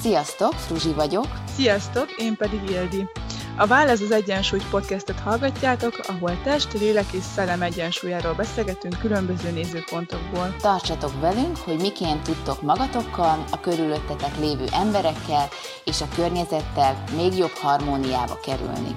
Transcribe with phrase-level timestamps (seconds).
[0.00, 1.26] Sziasztok, Fruzsi vagyok.
[1.46, 3.06] Sziasztok, én pedig Ildi.
[3.58, 10.56] A Válasz az Egyensúly podcastet hallgatjátok, ahol test, lélek és szellem egyensúlyáról beszélgetünk különböző nézőpontokból.
[10.60, 15.48] Tartsatok velünk, hogy miként tudtok magatokkal, a körülöttetek lévő emberekkel
[15.84, 18.94] és a környezettel még jobb harmóniába kerülni.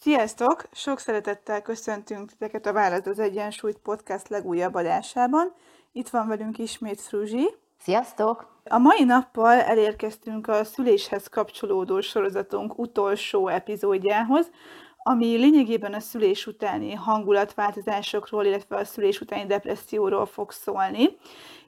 [0.00, 0.68] Sziasztok!
[0.72, 5.54] Sok szeretettel köszöntünk titeket a Válasz az Egyensúlyt podcast legújabb adásában.
[5.92, 7.62] Itt van velünk ismét Fruzsi.
[7.84, 8.60] Sziasztok!
[8.64, 14.50] A mai nappal elérkeztünk a szüléshez kapcsolódó sorozatunk utolsó epizódjához,
[14.96, 21.16] ami lényegében a szülés utáni hangulatváltozásokról, illetve a szülés utáni depresszióról fog szólni.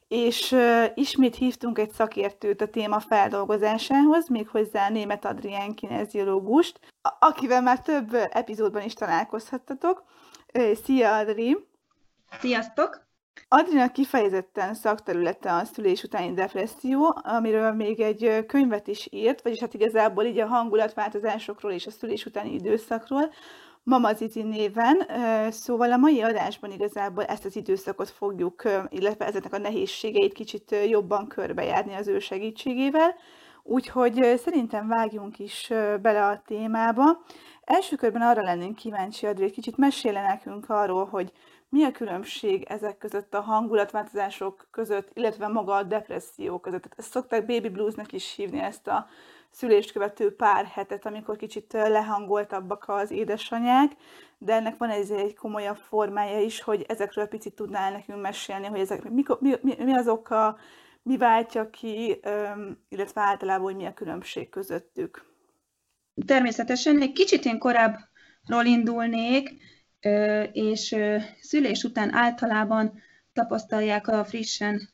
[0.08, 0.56] És
[0.94, 6.80] ismét hívtunk egy szakértőt a téma feldolgozásához, méghozzá német Adrián kineziológust,
[7.18, 10.04] akivel már több epizódban is találkozhattatok.
[10.84, 11.66] Szia, Adri!
[12.40, 13.05] Sziasztok!
[13.48, 19.74] Adrinak kifejezetten szakterülete a szülés utáni depresszió, amiről még egy könyvet is írt, vagyis hát
[19.74, 23.30] igazából így a hangulatváltozásokról és a szülés utáni időszakról,
[23.82, 25.06] Mama Zizi néven,
[25.50, 31.26] szóval a mai adásban igazából ezt az időszakot fogjuk, illetve ezeknek a nehézségeit kicsit jobban
[31.26, 33.14] körbejárni az ő segítségével,
[33.62, 37.04] úgyhogy szerintem vágjunk is bele a témába.
[37.64, 41.32] Első körben arra lennénk kíváncsi, Adri, kicsit mesélj nekünk arról, hogy
[41.68, 46.88] mi a különbség ezek között a hangulatváltozások között, illetve maga a depresszió között?
[46.96, 49.06] Ezt szokták baby bluesnak is hívni ezt a
[49.50, 53.92] szülést követő pár hetet, amikor kicsit lehangoltabbak az édesanyák,
[54.38, 58.80] de ennek van egy, egy komolyabb formája is, hogy ezekről picit tudnál nekünk mesélni, hogy
[58.80, 60.56] ezek, mi, mi, mi, mi az oka,
[61.02, 62.20] mi váltja ki,
[62.88, 65.24] illetve általában, hogy mi a különbség közöttük.
[66.26, 69.50] Természetesen egy kicsit én korábbról indulnék,
[70.52, 70.96] és
[71.40, 73.02] szülés után általában
[73.32, 74.88] tapasztalják a frissen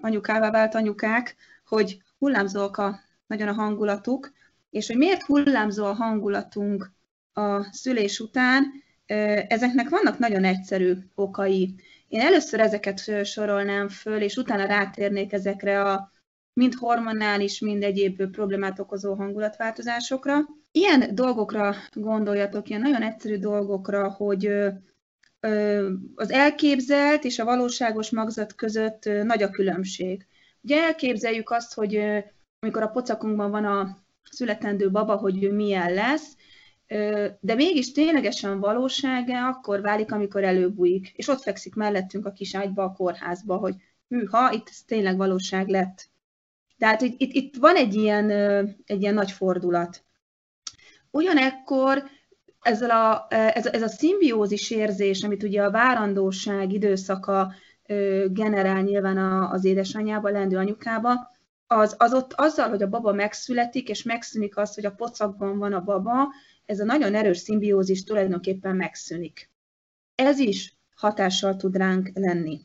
[0.00, 4.32] anyukává vált anyukák, hogy hullámzóak a, nagyon a hangulatuk,
[4.70, 6.90] és hogy miért hullámzó a hangulatunk
[7.32, 8.72] a szülés után,
[9.48, 11.74] ezeknek vannak nagyon egyszerű okai.
[12.08, 16.12] Én először ezeket sorolnám föl, és utána rátérnék ezekre a
[16.52, 20.38] mind hormonális, mind egyéb problémát okozó hangulatváltozásokra.
[20.76, 24.46] Ilyen dolgokra gondoljatok, ilyen nagyon egyszerű dolgokra, hogy
[26.14, 30.26] az elképzelt és a valóságos magzat között nagy a különbség.
[30.60, 32.00] Ugye elképzeljük azt, hogy
[32.58, 36.36] amikor a pocakunkban van a születendő baba, hogy ő milyen lesz,
[37.40, 42.82] de mégis ténylegesen valósága akkor válik, amikor előbújik, és ott fekszik mellettünk a kis ágyba,
[42.82, 43.74] a kórházba, hogy
[44.08, 46.10] hűha, itt tényleg valóság lett.
[46.78, 48.30] Tehát itt, itt van egy ilyen,
[48.86, 50.04] egy ilyen nagy fordulat.
[51.14, 52.04] Ugyanekkor
[52.60, 57.52] ezzel a, ez, ez a szimbiózis érzés, amit ugye a várandóság időszaka
[58.26, 59.18] generál nyilván
[59.50, 61.30] az édesanyjába, lendő anyukába,
[61.66, 65.72] az, az ott azzal, hogy a baba megszületik, és megszűnik az, hogy a pocakban van
[65.72, 66.32] a baba,
[66.66, 69.50] ez a nagyon erős szimbiózis tulajdonképpen megszűnik.
[70.14, 72.60] Ez is hatással tud ránk lenni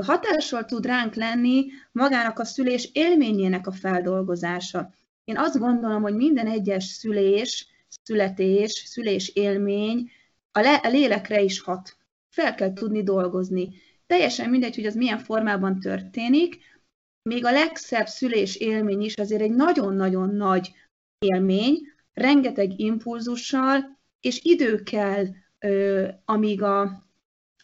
[0.00, 4.94] hatással tud ránk lenni magának a szülés élményének a feldolgozása.
[5.24, 7.66] Én azt gondolom, hogy minden egyes szülés,
[8.02, 10.10] születés, szülés élmény
[10.52, 11.96] a, le, a lélekre is hat.
[12.28, 13.68] Fel kell tudni dolgozni.
[14.06, 16.58] Teljesen mindegy, hogy az milyen formában történik,
[17.22, 20.72] még a legszebb szülés élmény is azért egy nagyon-nagyon nagy
[21.18, 21.78] élmény,
[22.12, 25.26] rengeteg impulzussal, és idő kell,
[26.24, 27.06] amíg a,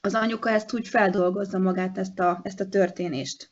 [0.01, 3.51] az anyuka ezt úgy feldolgozza magát, ezt a, ezt a történést.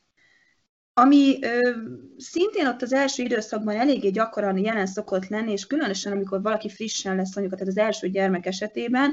[0.99, 1.71] Ami ö,
[2.17, 7.15] szintén ott az első időszakban eléggé gyakran jelen szokott lenni, és különösen amikor valaki frissen
[7.15, 9.11] lesz anyuka, tehát az első gyermek esetében,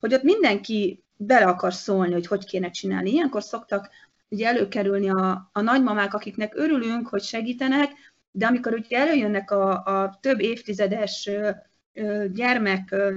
[0.00, 3.10] hogy ott mindenki bele akar szólni, hogy hogy kéne csinálni.
[3.10, 3.90] Ilyenkor szoktak
[4.28, 7.90] ugye előkerülni a, a nagymamák, akiknek örülünk, hogy segítenek,
[8.30, 11.50] de amikor ugye előjönnek a, a több évtizedes ö,
[11.92, 13.14] ö, gyermek ö,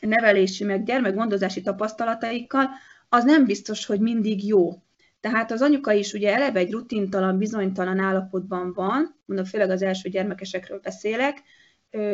[0.00, 2.68] nevelési, meg gyermekgondozási tapasztalataikkal,
[3.08, 4.82] az nem biztos, hogy mindig jó.
[5.24, 10.08] Tehát az anyuka is ugye eleve egy rutintalan, bizonytalan állapotban van, mondom, főleg az első
[10.08, 11.42] gyermekesekről beszélek,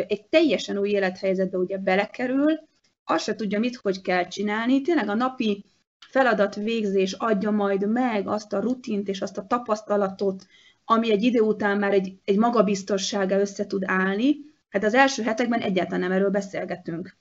[0.06, 2.60] egy teljesen új élethelyzetbe ugye belekerül,
[3.04, 5.64] azt se tudja, mit, hogy kell csinálni, tényleg a napi
[5.98, 10.46] feladat végzés adja majd meg azt a rutint és azt a tapasztalatot,
[10.84, 14.36] ami egy idő után már egy, egy magabiztossága össze tud állni.
[14.68, 17.16] Hát az első hetekben egyáltalán nem erről beszélgetünk.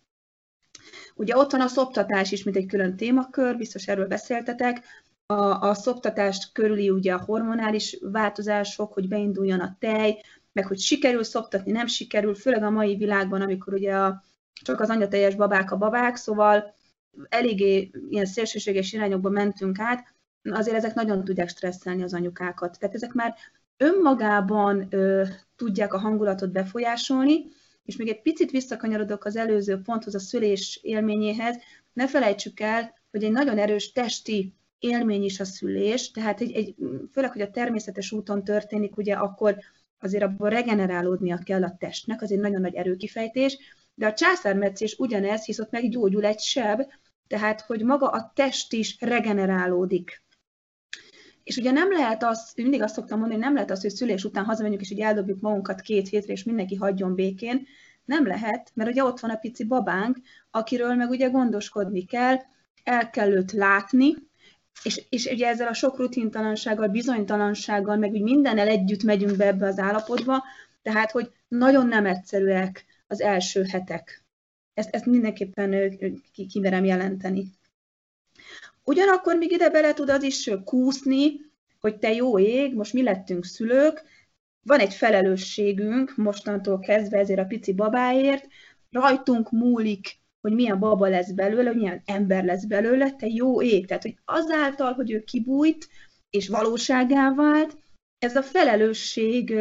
[1.15, 4.83] Ugye ott van a szoptatás is, mint egy külön témakör, biztos erről beszéltetek.
[5.33, 10.21] A, a szoptatást körüli ugye a hormonális változások, hogy beinduljon a tej,
[10.51, 14.23] meg hogy sikerül szoptatni, nem sikerül, főleg a mai világban, amikor ugye a,
[14.63, 16.75] csak az anyateljes babák a babák, szóval
[17.29, 20.13] eléggé ilyen szélsőséges irányokba mentünk át.
[20.43, 22.79] azért ezek nagyon tudják stresszelni az anyukákat.
[22.79, 23.35] Tehát ezek már
[23.77, 25.23] önmagában ö,
[25.55, 27.45] tudják a hangulatot befolyásolni,
[27.83, 31.57] és még egy picit visszakanyarodok az előző ponthoz, a szülés élményéhez,
[31.93, 36.75] ne felejtsük el, hogy egy nagyon erős testi élmény is a szülés, tehát egy, egy,
[37.11, 39.57] főleg, hogy a természetes úton történik, ugye akkor
[39.99, 43.57] azért abból regenerálódnia kell a testnek, az egy nagyon nagy erőkifejtés,
[43.93, 46.81] de a császármetszés ugyanez, hisz ott meggyógyul egy seb,
[47.27, 50.23] tehát, hogy maga a test is regenerálódik.
[51.43, 54.23] És ugye nem lehet az, mindig azt szoktam mondani, hogy nem lehet az, hogy szülés
[54.23, 57.67] után hazamegyünk, és így eldobjuk magunkat két hétre, és mindenki hagyjon békén.
[58.05, 60.17] Nem lehet, mert ugye ott van a pici babánk,
[60.51, 62.35] akiről meg ugye gondoskodni kell,
[62.83, 64.15] el kell őt látni,
[64.83, 69.67] és, és ugye ezzel a sok rutintalansággal, bizonytalansággal, meg úgy mindennel együtt megyünk be ebbe
[69.67, 70.43] az állapotba,
[70.81, 74.23] tehát, hogy nagyon nem egyszerűek az első hetek.
[74.73, 75.99] Ezt, ezt mindenképpen
[76.49, 77.45] kimerem jelenteni.
[78.83, 81.39] Ugyanakkor még ide bele tud az is kúszni,
[81.79, 84.03] hogy te jó ég, most mi lettünk szülők,
[84.63, 88.47] van egy felelősségünk mostantól kezdve ezért a pici babáért,
[88.91, 93.87] rajtunk múlik, hogy milyen baba lesz belőle, hogy milyen ember lesz belőle, te jó ég.
[93.87, 95.87] Tehát, hogy azáltal, hogy ő kibújt,
[96.29, 97.77] és valóságá vált,
[98.19, 99.55] ez a felelősség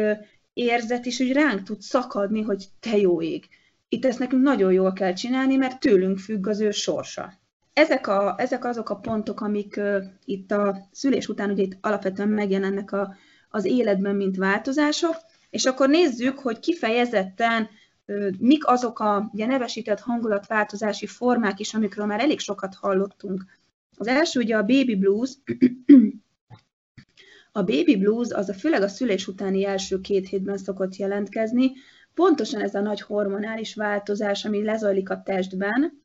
[0.53, 3.47] érzet is, hogy ránk tud szakadni, hogy te jó ég.
[3.89, 7.33] Itt ezt nekünk nagyon jól kell csinálni, mert tőlünk függ az ő sorsa.
[7.73, 12.29] Ezek, a, ezek azok a pontok, amik uh, itt a szülés után ugye itt alapvetően
[12.29, 13.15] megjelennek a,
[13.49, 15.15] az életben, mint változások,
[15.49, 17.69] és akkor nézzük, hogy kifejezetten
[18.39, 23.45] mik azok a ugye, nevesített hangulatváltozási formák is, amikről már elég sokat hallottunk.
[23.97, 25.31] Az első ugye a baby blues,
[27.51, 31.71] a baby blues az a főleg a szülés utáni első két hétben szokott jelentkezni,
[32.13, 36.03] pontosan ez a nagy hormonális változás, ami lezajlik a testben,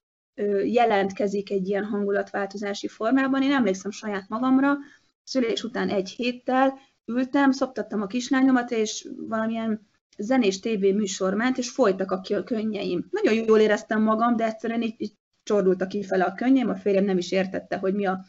[0.64, 3.42] jelentkezik egy ilyen hangulatváltozási formában.
[3.42, 4.76] Én emlékszem saját magamra,
[5.24, 9.88] szülés után egy héttel ültem, szoptattam a kislányomat, és valamilyen
[10.18, 13.06] zenés tévé műsor ment, és folytak a könnyeim.
[13.10, 15.12] Nagyon jól éreztem magam, de egyszerűen így, így
[15.42, 18.24] csordultak kifele a könnyeim, a férjem nem is értette, hogy mi a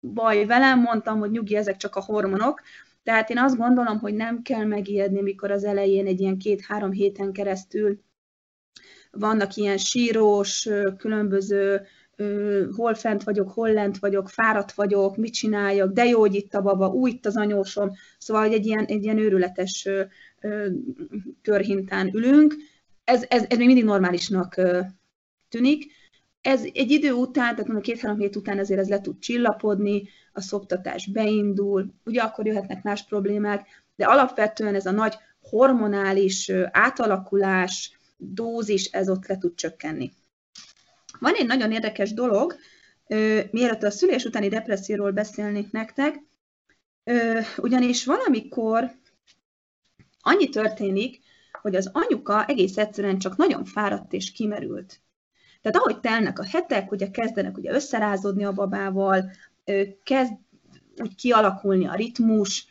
[0.00, 2.60] baj velem, mondtam, hogy nyugi, ezek csak a hormonok,
[3.02, 7.32] tehát én azt gondolom, hogy nem kell megijedni, mikor az elején egy ilyen két-három héten
[7.32, 8.00] keresztül
[9.10, 10.68] vannak ilyen sírós,
[10.98, 11.86] különböző
[12.76, 16.62] hol fent vagyok, hol lent vagyok, fáradt vagyok, mit csináljak, de jó, hogy itt a
[16.62, 19.88] baba, új itt az anyósom, szóval hogy egy ilyen, egy ilyen őrületes
[21.42, 22.54] körhintán ülünk.
[23.04, 24.60] Ez, ez, ez még mindig normálisnak
[25.48, 25.92] tűnik.
[26.40, 30.40] Ez egy idő után, tehát a két-három hét után ezért ez le tud csillapodni, a
[30.40, 33.66] szoptatás beindul, ugye akkor jöhetnek más problémák,
[33.96, 40.12] de alapvetően ez a nagy hormonális átalakulás, dózis, ez ott le tud csökkenni.
[41.24, 42.56] Van egy nagyon érdekes dolog,
[43.50, 46.22] mielőtt a szülés utáni depresszióról beszélnék nektek,
[47.56, 48.90] ugyanis valamikor
[50.20, 51.20] annyi történik,
[51.62, 55.00] hogy az anyuka egész egyszerűen csak nagyon fáradt és kimerült.
[55.62, 59.30] Tehát ahogy telnek a hetek, ugye kezdenek ugye összerázódni a babával,
[60.02, 60.32] kezd
[60.96, 62.66] úgy kialakulni a ritmus,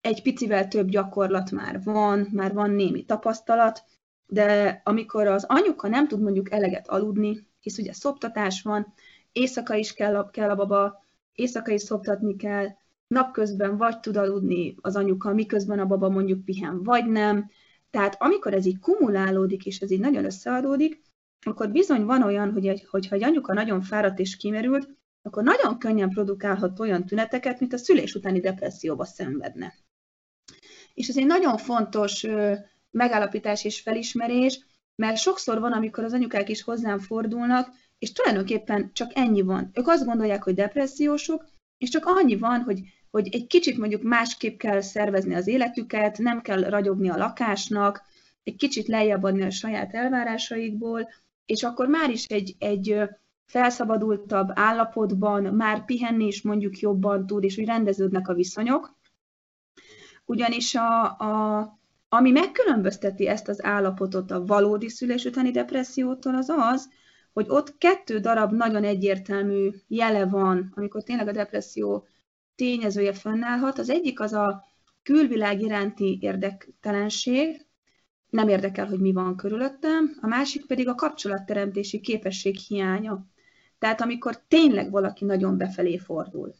[0.00, 3.84] egy picivel több gyakorlat már van, már van némi tapasztalat,
[4.26, 8.94] de amikor az anyuka nem tud mondjuk eleget aludni, hisz ugye szoptatás van,
[9.32, 12.66] éjszaka is kell a, kell a baba, éjszaka is szoptatni kell,
[13.06, 17.50] napközben vagy tud aludni az anyuka, miközben a baba mondjuk pihen, vagy nem.
[17.90, 21.02] Tehát amikor ez így kumulálódik, és ez így nagyon összeadódik,
[21.46, 24.88] akkor bizony van olyan, hogy egy, hogyha egy anyuka nagyon fáradt és kimerült,
[25.22, 29.74] akkor nagyon könnyen produkálhat olyan tüneteket, mint a szülés utáni depresszióba szenvedne.
[30.94, 32.26] És ez egy nagyon fontos
[32.90, 37.68] megállapítás és felismerés, mert sokszor van, amikor az anyukák is hozzám fordulnak,
[37.98, 39.70] és tulajdonképpen csak ennyi van.
[39.74, 41.44] Ők azt gondolják, hogy depressziósok,
[41.78, 42.80] és csak annyi van, hogy,
[43.10, 48.02] hogy egy kicsit mondjuk másképp kell szervezni az életüket, nem kell ragyogni a lakásnak,
[48.42, 51.08] egy kicsit lejjebb adni a saját elvárásaikból,
[51.46, 53.02] és akkor már is egy, egy
[53.46, 58.96] felszabadultabb állapotban, már pihenni is mondjuk jobban tud, és úgy rendeződnek a viszonyok.
[60.24, 61.60] Ugyanis a, a,
[62.14, 66.88] ami megkülönbözteti ezt az állapotot a valódi szülés utáni depressziótól, az az,
[67.32, 72.06] hogy ott kettő darab nagyon egyértelmű jele van, amikor tényleg a depresszió
[72.54, 73.78] tényezője fönnállhat.
[73.78, 74.64] Az egyik az a
[75.02, 77.66] külvilág iránti érdektelenség,
[78.28, 83.26] nem érdekel, hogy mi van körülöttem, a másik pedig a kapcsolatteremtési képesség hiánya.
[83.78, 86.54] Tehát amikor tényleg valaki nagyon befelé fordul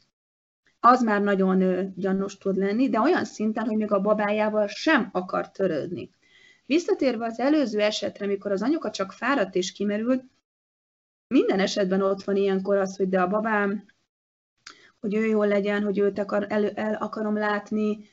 [0.85, 5.51] az már nagyon gyanús tud lenni, de olyan szinten, hogy még a babájával sem akar
[5.51, 6.11] törődni.
[6.67, 10.25] Visszatérve az előző esetre, amikor az anyuka csak fáradt és kimerült,
[11.27, 13.85] minden esetben ott van ilyenkor az, hogy de a babám
[15.03, 18.05] hogy ő jól legyen, hogy őt akar, el, el akarom látni,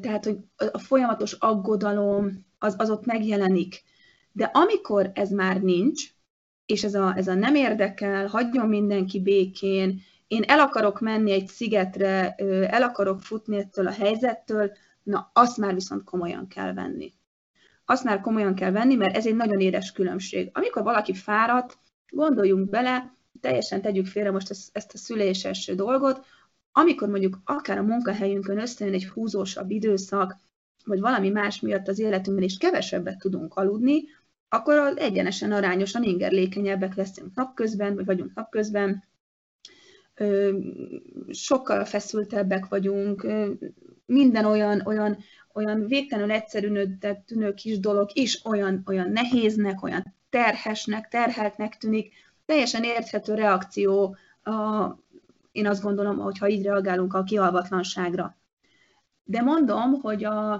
[0.00, 0.38] tehát, hogy
[0.72, 3.82] a folyamatos aggodalom az, az ott megjelenik.
[4.32, 6.04] De amikor ez már nincs,
[6.66, 10.00] és ez a, ez a nem érdekel, hagyjon mindenki békén,
[10.30, 12.34] én el akarok menni egy szigetre,
[12.70, 14.72] el akarok futni ettől a helyzettől,
[15.02, 17.12] na azt már viszont komolyan kell venni.
[17.84, 20.50] Azt már komolyan kell venni, mert ez egy nagyon édes különbség.
[20.52, 26.26] Amikor valaki fáradt, gondoljunk bele, teljesen tegyük félre most ezt, a szüléses dolgot,
[26.72, 30.36] amikor mondjuk akár a munkahelyünkön összejön egy húzósabb időszak,
[30.84, 34.02] vagy valami más miatt az életünkben is kevesebbet tudunk aludni,
[34.48, 39.08] akkor az egyenesen arányosan ingerlékenyebbek leszünk napközben, vagy vagyunk napközben,
[41.30, 43.26] sokkal feszültebbek vagyunk,
[44.06, 45.18] minden olyan, olyan,
[45.54, 52.12] olyan végtelenül egyszerűen tűnő kis dolog is olyan, olyan nehéznek, olyan terhesnek, terheltnek tűnik,
[52.46, 54.86] teljesen érthető reakció, a,
[55.52, 58.36] én azt gondolom, hogyha így reagálunk a kialvatlanságra.
[59.24, 60.52] De mondom, hogy a,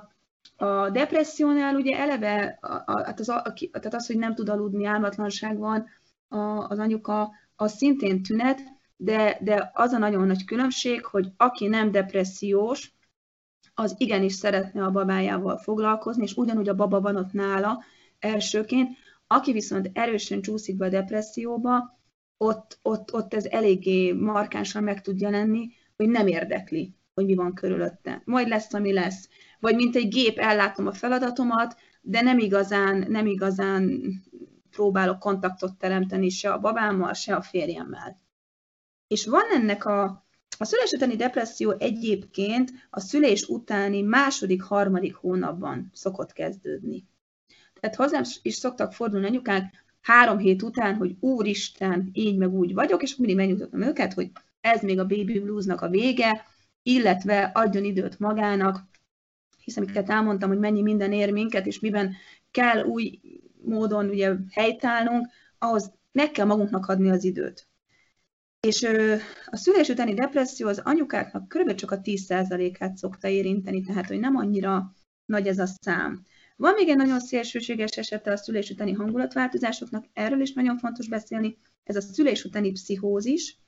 [0.57, 5.87] a depressziónál ugye eleve, hát az, a, tehát az, hogy nem tud aludni, álmatlanság van,
[6.29, 8.61] a, az anyuka, az szintén tünet,
[9.03, 12.93] de, de az a nagyon nagy különbség, hogy aki nem depressziós,
[13.75, 17.85] az igenis szeretne a babájával foglalkozni, és ugyanúgy a baba van ott nála
[18.19, 21.99] elsőként, aki viszont erősen csúszik be a depresszióba,
[22.37, 27.55] ott, ott, ott ez eléggé markánsan meg tud jelenni, hogy nem érdekli, hogy mi van
[27.55, 28.23] körülötte.
[28.25, 29.29] Majd lesz, ami lesz.
[29.61, 34.03] Vagy mint egy gép ellátom a feladatomat, de nem igazán, nem igazán
[34.71, 38.21] próbálok kontaktot teremteni se a babámmal, se a férjemmel.
[39.11, 40.25] És van ennek a,
[40.59, 47.05] a szülés utáni depresszió egyébként a szülés utáni második, harmadik hónapban szokott kezdődni.
[47.81, 53.03] Tehát hozzám is szoktak fordulni anyukák három hét után, hogy úristen, így meg úgy vagyok,
[53.03, 56.47] és mindig megnyugtatom őket, hogy ez még a baby bluesnak a vége,
[56.83, 58.85] illetve adjon időt magának,
[59.59, 62.15] hiszen amiket elmondtam, hogy mennyi minden ér minket, és miben
[62.51, 63.21] kell új
[63.63, 67.70] módon ugye helytállnunk, ahhoz meg kell magunknak adni az időt.
[68.61, 68.83] És
[69.47, 71.75] a szülés utáni depresszió az anyukáknak kb.
[71.75, 76.23] csak a 10%-át szokta érinteni, tehát hogy nem annyira nagy ez a szám.
[76.57, 81.59] Van még egy nagyon szélsőséges esete a szülés utáni hangulatváltozásoknak, erről is nagyon fontos beszélni,
[81.85, 83.59] ez a szülés utáni pszichózis.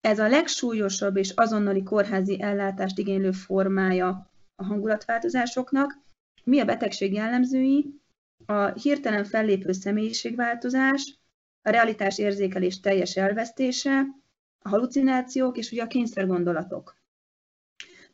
[0.00, 5.98] Ez a legsúlyosabb és azonnali kórházi ellátást igénylő formája a hangulatváltozásoknak.
[6.44, 8.00] Mi a betegség jellemzői?
[8.46, 11.18] A hirtelen fellépő személyiségváltozás,
[11.62, 14.06] a realitás érzékelés teljes elvesztése,
[14.64, 16.96] halucinációk és ugye a kényszergondolatok.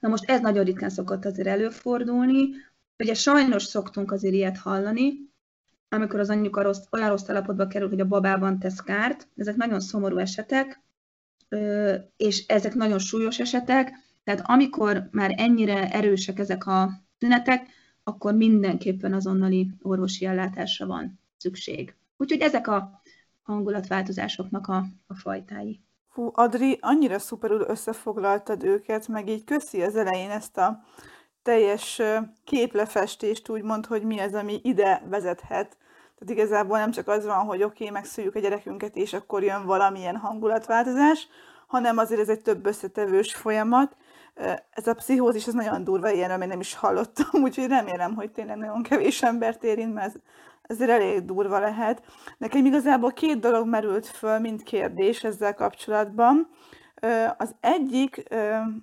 [0.00, 2.48] Na most ez nagyon ritkán szokott azért előfordulni,
[2.98, 5.12] ugye sajnos szoktunk azért ilyet hallani,
[5.88, 9.28] amikor az anyuka rossz, olyan rossz állapotba kerül, hogy a babában tesz kárt.
[9.36, 10.82] Ezek nagyon szomorú esetek,
[12.16, 13.92] és ezek nagyon súlyos esetek,
[14.24, 17.66] tehát amikor már ennyire erősek ezek a tünetek,
[18.02, 21.94] akkor mindenképpen azonnali orvosi ellátásra van szükség.
[22.16, 23.02] Úgyhogy ezek a
[23.42, 25.80] hangulatváltozásoknak a, a fajtái.
[26.18, 30.80] Fú, Adri, annyira szuperül összefoglaltad őket, meg így köszi az elején ezt a
[31.42, 32.02] teljes
[32.44, 35.76] képlefestést, úgymond, hogy mi az, ami ide vezethet.
[36.18, 39.66] Tehát igazából nem csak az van, hogy oké, okay, megszüljük a gyerekünket, és akkor jön
[39.66, 41.28] valamilyen hangulatváltozás,
[41.66, 43.96] hanem azért ez egy több összetevős folyamat.
[44.70, 48.56] Ez a pszichózis, ez nagyon durva, ilyenről még nem is hallottam, úgyhogy remélem, hogy tényleg
[48.56, 50.20] nagyon kevés embert érint, mert
[50.68, 52.02] ez ezért elég durva lehet.
[52.38, 56.48] Nekem igazából két dolog merült föl, mint kérdés ezzel kapcsolatban.
[57.36, 58.22] Az egyik,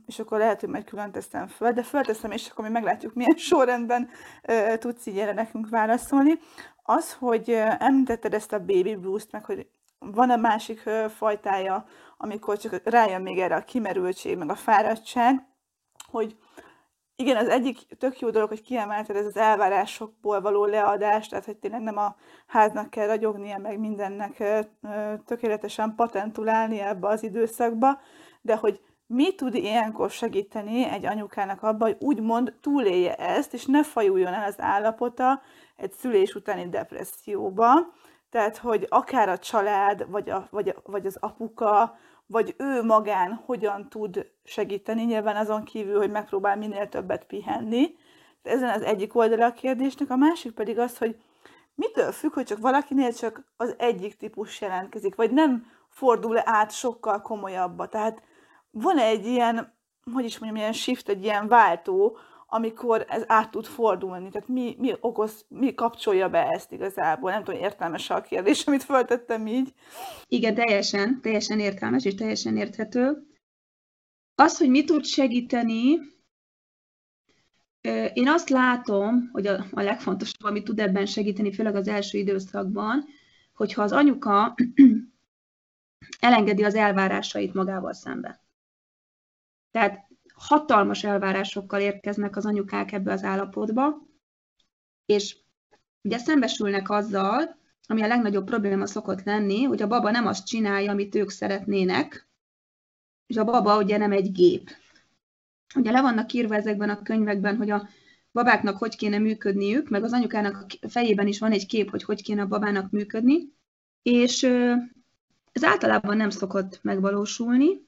[0.06, 3.36] és akkor lehet, hogy majd külön teszem föl, de fölteszem, és akkor mi meglátjuk, milyen
[3.50, 4.10] sorrendben
[4.80, 6.40] tudsz így erre nekünk válaszolni,
[6.84, 7.50] az, hogy
[7.80, 9.68] említetted ezt a baby blues-t, meg hogy
[10.00, 11.86] van a másik fajtája,
[12.18, 15.48] amikor csak rájön még erre a kimerültség, meg a fáradtság,
[16.12, 16.38] hogy
[17.16, 21.58] igen, az egyik tök jó dolog, hogy kiemelted ez az elvárásokból való leadás, tehát hogy
[21.58, 22.16] tényleg nem a
[22.48, 24.44] háznak kell ragyognia, meg mindennek
[25.26, 28.00] tökéletesen patentulálni ebbe az időszakba,
[28.42, 33.84] de hogy mi tud ilyenkor segíteni egy anyukának abban, hogy úgymond túlélje ezt, és ne
[33.84, 35.42] fajuljon el az állapota
[35.76, 37.72] egy szülés utáni depresszióba,
[38.30, 43.42] tehát, hogy akár a család, vagy, a, vagy, a, vagy az apuka, vagy ő magán
[43.46, 47.96] hogyan tud segíteni, nyilván azon kívül, hogy megpróbál minél többet pihenni.
[48.44, 51.22] Ezen az egyik oldala a kérdésnek, a másik pedig az, hogy
[51.76, 57.22] mitől függ, hogy csak valakinél csak az egyik típus jelentkezik, vagy nem fordul át sokkal
[57.22, 57.88] komolyabbba.
[57.88, 58.22] Tehát
[58.72, 59.74] van egy ilyen,
[60.14, 62.18] hogy is mondjam, ilyen shift, egy ilyen váltó,
[62.56, 64.30] amikor ez át tud fordulni.
[64.30, 67.32] Tehát mi, mi okoz, mi kapcsolja be ezt igazából?
[67.32, 69.74] Nem tudom, értelmes a kérdés, amit föltettem így.
[70.28, 73.28] Igen, teljesen, teljesen értelmes és teljesen érthető.
[74.36, 75.98] Az, hogy mi tud segíteni,
[78.14, 83.06] én azt látom, hogy a, a legfontosabb, ami tud ebben segíteni, főleg az első időszakban,
[83.54, 84.56] hogyha az anyuka
[86.20, 88.44] elengedi az elvárásait magával szembe.
[89.72, 90.05] Tehát
[90.36, 94.08] hatalmas elvárásokkal érkeznek az anyukák ebbe az állapotba,
[95.06, 95.38] és
[96.02, 100.92] ugye szembesülnek azzal, ami a legnagyobb probléma szokott lenni, hogy a baba nem azt csinálja,
[100.92, 102.28] amit ők szeretnének,
[103.28, 104.70] és a baba ugye nem egy gép.
[105.76, 107.88] Ugye le vannak írva ezekben a könyvekben, hogy a
[108.32, 112.24] babáknak hogy kéne működniük, meg az anyukának a fejében is van egy kép, hogy hogy
[112.24, 113.54] kéne a babának működni,
[114.02, 114.44] és
[115.52, 117.85] ez általában nem szokott megvalósulni,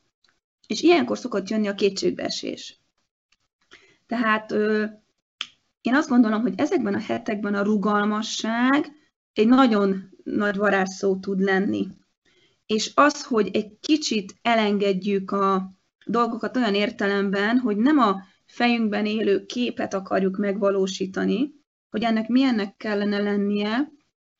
[0.67, 2.79] és ilyenkor szokott jönni a kétségbeesés.
[4.07, 4.51] Tehát
[5.81, 8.91] én azt gondolom, hogy ezekben a hetekben a rugalmasság
[9.33, 11.87] egy nagyon nagy varázsszó tud lenni.
[12.65, 15.71] És az, hogy egy kicsit elengedjük a
[16.05, 21.53] dolgokat olyan értelemben, hogy nem a fejünkben élő képet akarjuk megvalósítani,
[21.89, 23.91] hogy ennek milyennek kellene lennie,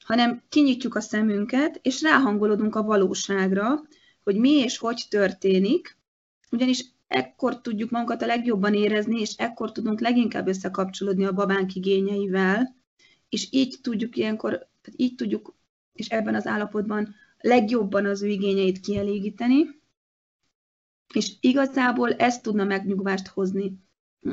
[0.06, 3.82] hanem kinyitjuk a szemünket, és ráhangolódunk a valóságra,
[4.24, 5.97] hogy mi és hogy történik,
[6.52, 12.76] ugyanis ekkor tudjuk magunkat a legjobban érezni, és ekkor tudunk leginkább összekapcsolódni a babánk igényeivel,
[13.30, 15.56] és így tudjuk ilyenkor, így tudjuk,
[15.94, 19.66] és ebben az állapotban legjobban az ő igényeit kielégíteni,
[21.14, 23.80] és igazából ez tudna megnyugvást hozni.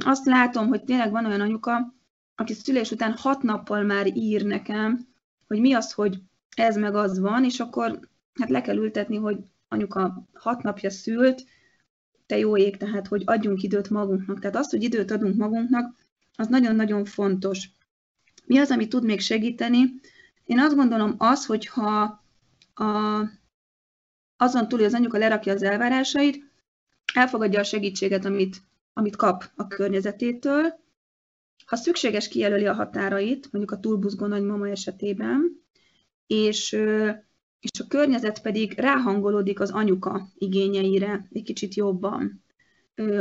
[0.05, 1.95] Azt látom, hogy tényleg van olyan anyuka,
[2.35, 5.07] aki szülés után hat nappal már ír nekem,
[5.47, 6.23] hogy mi az, hogy
[6.57, 8.01] ez meg az van, és akkor
[8.35, 11.45] hát le kell ültetni, hogy anyuka hat napja szült,
[12.27, 14.41] te jó ég, tehát hogy adjunk időt magunknak.
[14.41, 15.95] Tehát az, hogy időt adunk magunknak,
[16.37, 17.69] az nagyon-nagyon fontos.
[18.47, 19.81] Mi az, ami tud még segíteni?
[20.45, 22.23] Én azt gondolom az, hogyha
[22.75, 23.21] a,
[24.37, 26.53] azon túl, hogy az anyuka lerakja az elvárásait,
[27.15, 28.57] elfogadja a segítséget, amit,
[28.93, 30.83] amit kap a környezetétől,
[31.67, 35.65] ha szükséges, kijelöli a határait, mondjuk a túlbuzgó nagymama esetében,
[36.27, 36.77] és,
[37.73, 42.45] és a környezet pedig ráhangolódik az anyuka igényeire egy kicsit jobban,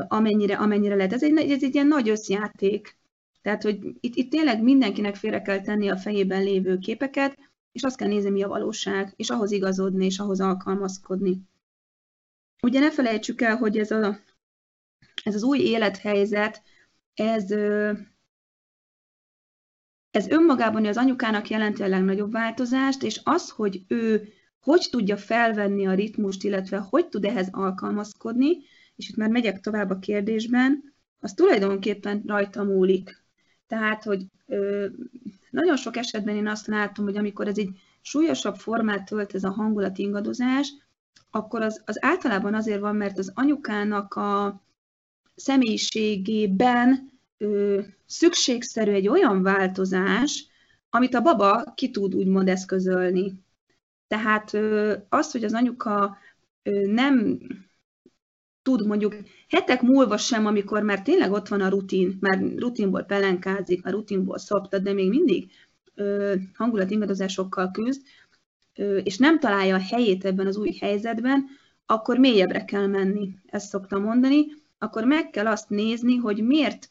[0.08, 1.13] amennyire, amennyire lehet.
[1.13, 2.97] Ez egy, ez egy ilyen nagy összjáték.
[3.41, 7.38] Tehát, hogy itt, itt tényleg mindenkinek félre kell tenni a fejében lévő képeket,
[7.71, 11.41] és azt kell nézni, mi a valóság, és ahhoz igazodni, és ahhoz alkalmazkodni.
[12.62, 14.19] Ugye ne felejtsük el, hogy ez, a,
[15.23, 16.62] ez az új élethelyzet,
[17.13, 17.51] ez,
[20.13, 24.28] ez önmagában az anyukának jelenti a legnagyobb változást, és az, hogy ő
[24.60, 28.58] hogy tudja felvenni a ritmust, illetve hogy tud ehhez alkalmazkodni,
[28.95, 33.23] és itt már megyek tovább a kérdésben, az tulajdonképpen rajta múlik.
[33.67, 34.86] Tehát, hogy ö,
[35.49, 37.69] nagyon sok esetben én azt látom, hogy amikor ez egy
[38.02, 40.73] súlyosabb formát tölt ez a hangulat ingadozás,
[41.32, 44.62] akkor az, az általában azért van, mert az anyukának a
[45.36, 47.12] személyiségében
[47.43, 50.47] ö, szükségszerű egy olyan változás,
[50.89, 53.34] amit a baba ki tud úgymond eszközölni.
[54.08, 56.17] Tehát ö, az, hogy az anyuka
[56.63, 57.39] ö, nem
[58.62, 59.15] tud mondjuk
[59.49, 64.38] hetek múlva sem, amikor már tényleg ott van a rutin, már rutinból pelenkázik, már rutinból
[64.38, 65.51] szoptad, de még mindig
[65.95, 68.01] ö, hangulatingadozásokkal küzd,
[68.75, 71.45] ö, és nem találja a helyét ebben az új helyzetben,
[71.86, 74.45] akkor mélyebbre kell menni, ezt szoktam mondani,
[74.77, 76.89] akkor meg kell azt nézni, hogy miért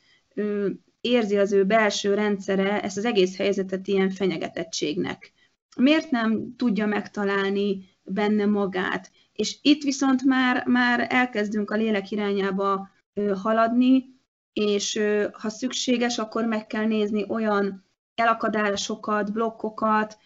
[1.01, 5.33] érzi az ő belső rendszere ezt az egész helyzetet ilyen fenyegetettségnek.
[5.77, 9.11] Miért nem tudja megtalálni benne magát?
[9.33, 12.91] És itt viszont már, már elkezdünk a lélek irányába
[13.35, 14.05] haladni,
[14.53, 15.01] és
[15.33, 20.19] ha szükséges, akkor meg kell nézni olyan elakadásokat, blokkokat,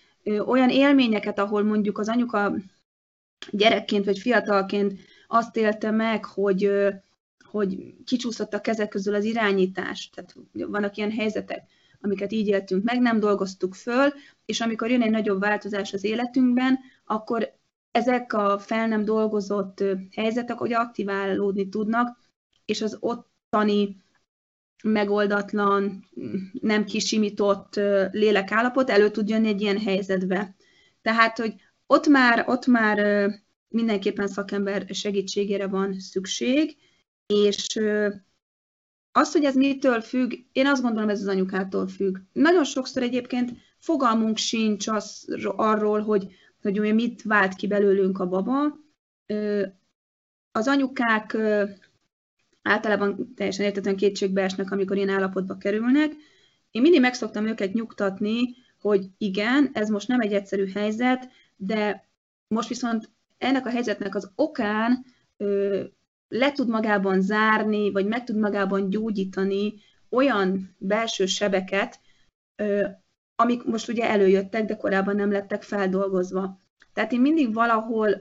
[0.46, 2.54] olyan élményeket, ahol mondjuk az anyuka
[3.50, 6.70] gyerekként vagy fiatalként azt élte meg, hogy,
[7.56, 10.10] hogy kicsúszott a kezek közül az irányítás.
[10.14, 11.62] Tehát vannak ilyen helyzetek,
[12.00, 14.12] amiket így éltünk meg, nem dolgoztuk föl,
[14.44, 17.54] és amikor jön egy nagyobb változás az életünkben, akkor
[17.90, 22.18] ezek a fel nem dolgozott helyzetek ugye aktiválódni tudnak,
[22.64, 24.04] és az ottani
[24.84, 26.04] megoldatlan,
[26.60, 27.74] nem kisimított
[28.10, 30.54] lélekállapot elő tud jönni egy ilyen helyzetbe.
[31.02, 31.54] Tehát, hogy
[31.86, 33.28] ott már, ott már
[33.68, 36.76] mindenképpen szakember segítségére van szükség,
[37.26, 37.80] és
[39.12, 42.16] az, hogy ez mitől függ, én azt gondolom, ez az anyukától függ.
[42.32, 46.26] Nagyon sokszor egyébként fogalmunk sincs az, arról, hogy
[46.62, 48.78] hogy mit vált ki belőlünk a baba.
[50.52, 51.36] Az anyukák
[52.62, 56.12] általában teljesen értetően kétségbe esnek, amikor ilyen állapotba kerülnek.
[56.70, 58.40] Én mindig meg szoktam őket nyugtatni,
[58.80, 62.08] hogy igen, ez most nem egy egyszerű helyzet, de
[62.48, 65.04] most viszont ennek a helyzetnek az okán
[66.28, 69.74] le tud magában zárni, vagy meg tud magában gyógyítani
[70.10, 72.00] olyan belső sebeket,
[73.34, 76.60] amik most ugye előjöttek, de korábban nem lettek feldolgozva.
[76.92, 78.12] Tehát én mindig valahol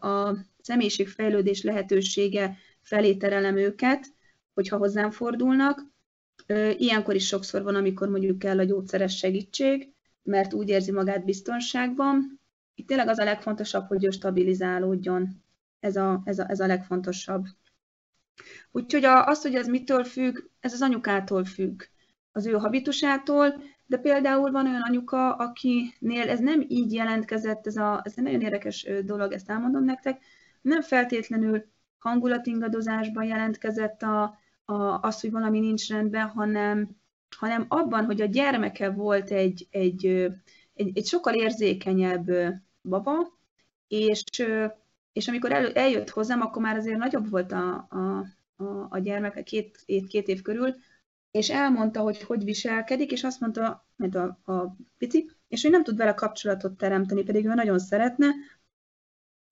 [0.00, 4.06] a személyiségfejlődés lehetősége felé terelem őket,
[4.54, 5.88] hogyha hozzám fordulnak.
[6.76, 12.40] Ilyenkor is sokszor van, amikor mondjuk kell a gyógyszeres segítség, mert úgy érzi magát biztonságban.
[12.74, 15.44] Itt tényleg az a legfontosabb, hogy ő stabilizálódjon.
[15.80, 17.46] Ez a, ez a, ez a legfontosabb.
[18.70, 21.82] Úgyhogy az, hogy ez mitől függ, ez az anyukától függ,
[22.32, 28.00] az ő habitusától, de például van olyan anyuka, akinél ez nem így jelentkezett, ez, a,
[28.04, 30.22] ez egy nagyon érdekes dolog, ezt elmondom nektek,
[30.60, 31.64] nem feltétlenül
[31.98, 36.96] hangulatingadozásban jelentkezett a, a, az, hogy valami nincs rendben, hanem,
[37.36, 40.06] hanem abban, hogy a gyermeke volt egy, egy,
[40.74, 42.30] egy, egy sokkal érzékenyebb
[42.82, 43.38] baba,
[43.88, 44.24] és,
[45.12, 48.26] és amikor el, eljött hozzám, akkor már azért nagyobb volt a, a,
[48.64, 50.74] a, a gyermeke, két, két év körül,
[51.30, 55.84] és elmondta, hogy hogy viselkedik, és azt mondta, mert a, a pici, és hogy nem
[55.84, 58.26] tud vele kapcsolatot teremteni, pedig ő nagyon szeretne,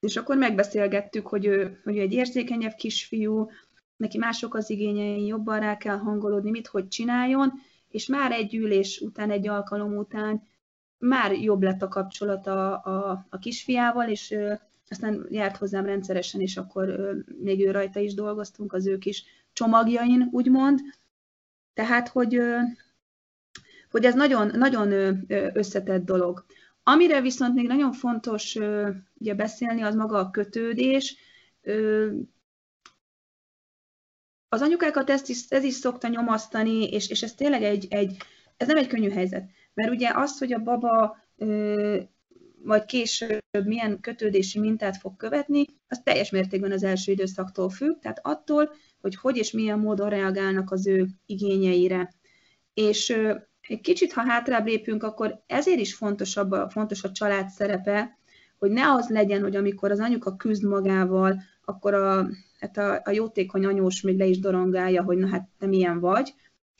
[0.01, 3.51] és akkor megbeszélgettük, hogy ő, hogy ő egy érzékenyebb kisfiú,
[3.97, 7.53] neki mások az igényei, jobban rá kell hangolódni, mit, hogy csináljon,
[7.89, 10.43] és már egy ülés után, egy alkalom után
[10.99, 14.35] már jobb lett a kapcsolata a, a kisfiával, és
[14.91, 20.29] aztán járt hozzám rendszeresen, és akkor még ő rajta is dolgoztunk, az ő kis csomagjain,
[20.33, 20.81] úgymond.
[21.75, 22.41] Tehát, hogy,
[23.91, 24.93] hogy ez nagyon, nagyon
[25.53, 26.45] összetett dolog.
[26.83, 28.55] Amire viszont még nagyon fontos
[29.15, 31.17] ugye beszélni, az maga a kötődés.
[34.49, 38.17] Az anyukákat ezt is, ez is szokta nyomasztani, és, és ez tényleg egy, egy,
[38.57, 39.51] ez nem egy könnyű helyzet.
[39.75, 41.17] Mert ugye az, hogy a baba
[42.63, 48.21] majd később milyen kötődési mintát fog követni, az teljes mértékben az első időszaktól függ, tehát
[48.23, 52.13] attól, hogy hogy és milyen módon reagálnak az ő igényeire.
[52.75, 53.11] És
[53.61, 58.19] egy kicsit, ha hátrább lépünk, akkor ezért is fontosabb fontos a család szerepe,
[58.59, 62.29] hogy ne az legyen, hogy amikor az anyuka küzd magával, akkor a,
[62.61, 66.35] hát a, a jótékony anyós még le is dorongálja, hogy na hát te milyen vagy,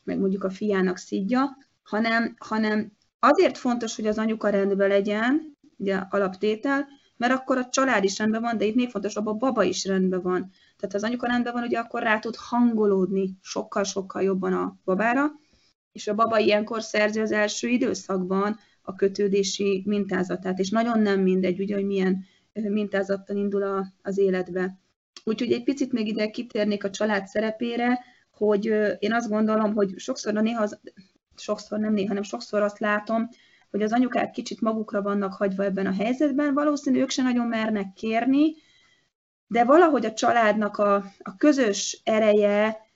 [0.05, 5.97] meg mondjuk a fiának szidja, hanem, hanem azért fontos, hogy az anyuka rendben legyen, ugye
[6.11, 6.87] alaptétel,
[7.17, 10.23] mert akkor a család is rendben van, de itt még fontosabb, a baba is rendben
[10.23, 10.51] van.
[10.77, 15.31] Tehát az anyuka rendben van, ugye akkor rá tud hangolódni sokkal-sokkal jobban a babára,
[15.93, 21.61] és a baba ilyenkor szerzi az első időszakban a kötődési mintázatát, és nagyon nem mindegy,
[21.61, 24.79] ugye, hogy milyen mintázattal indul a, az életbe.
[25.25, 27.99] Úgyhogy egy picit még ide kitérnék a család szerepére,
[28.31, 28.65] hogy
[28.99, 30.81] én azt gondolom, hogy sokszor, néha, az,
[31.37, 33.29] sokszor nem néha, hanem sokszor azt látom,
[33.71, 37.93] hogy az anyukák kicsit magukra vannak hagyva ebben a helyzetben, valószínű ők se nagyon mernek
[37.93, 38.55] kérni,
[39.47, 42.87] de valahogy a családnak a, a közös ereje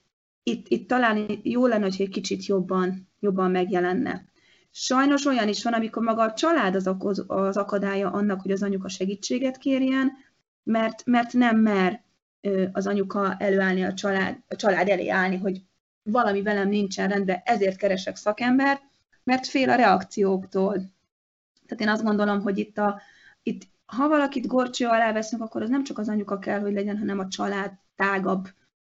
[0.43, 4.25] itt, itt talán jó lenne, hogy egy kicsit jobban, jobban megjelenne.
[4.71, 8.89] Sajnos olyan is van, amikor maga a család az, az akadálya annak, hogy az anyuka
[8.89, 10.11] segítséget kérjen,
[10.63, 12.03] mert, mert nem mer
[12.71, 15.61] az anyuka előállni a család, a család elé állni, hogy
[16.03, 18.81] valami velem nincsen rendben, ezért keresek szakembert,
[19.23, 20.73] mert fél a reakcióktól.
[21.65, 23.01] Tehát én azt gondolom, hogy itt, a,
[23.43, 26.97] itt ha valakit gorcső alá veszünk, akkor az nem csak az anyuka kell, hogy legyen,
[26.97, 28.47] hanem a család tágabb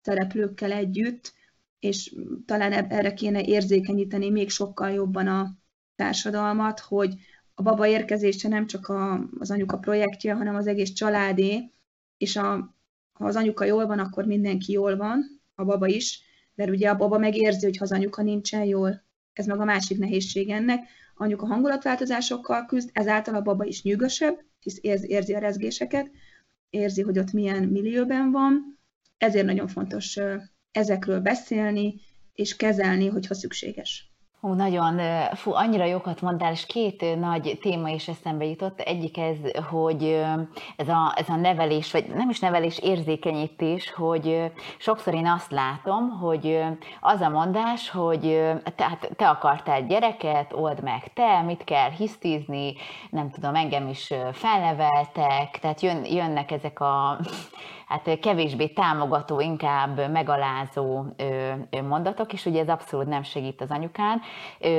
[0.01, 1.33] szereplőkkel együtt,
[1.79, 5.55] és talán erre kéne érzékenyíteni még sokkal jobban a
[5.95, 7.13] társadalmat, hogy
[7.53, 11.71] a baba érkezése nem csak a, az anyuka projektje, hanem az egész családé,
[12.17, 12.75] és a,
[13.13, 16.21] ha az anyuka jól van, akkor mindenki jól van, a baba is,
[16.55, 19.06] mert ugye a baba megérzi, hogy ha az anyuka nincsen jól,
[19.37, 20.87] ez meg a másik nehézség ennek.
[21.15, 26.11] Anyuka hangulatváltozásokkal küzd, ezáltal a baba is nyűgösebb, hisz érzi a rezgéseket,
[26.69, 28.79] érzi, hogy ott milyen millióben van,
[29.17, 30.19] ezért nagyon fontos
[30.71, 31.95] ezekről beszélni
[32.33, 34.06] és kezelni, hogyha szükséges.
[34.41, 34.99] Hú, nagyon,
[35.33, 38.79] fú, annyira jókat mondtál, és két nagy téma is eszembe jutott.
[38.79, 39.37] Egyik ez,
[39.69, 40.25] hogy
[40.75, 46.09] ez a, ez a nevelés, vagy nem is nevelés, érzékenyítés, hogy sokszor én azt látom,
[46.09, 46.63] hogy
[47.01, 48.21] az a mondás, hogy
[48.75, 52.73] tehát te akartál gyereket, old meg te, mit kell hisztizni,
[53.09, 57.19] nem tudom, engem is felneveltek, tehát jön, jönnek ezek a
[57.87, 61.05] hát kevésbé támogató, inkább megalázó
[61.87, 64.21] mondatok, és ugye ez abszolút nem segít az anyukán,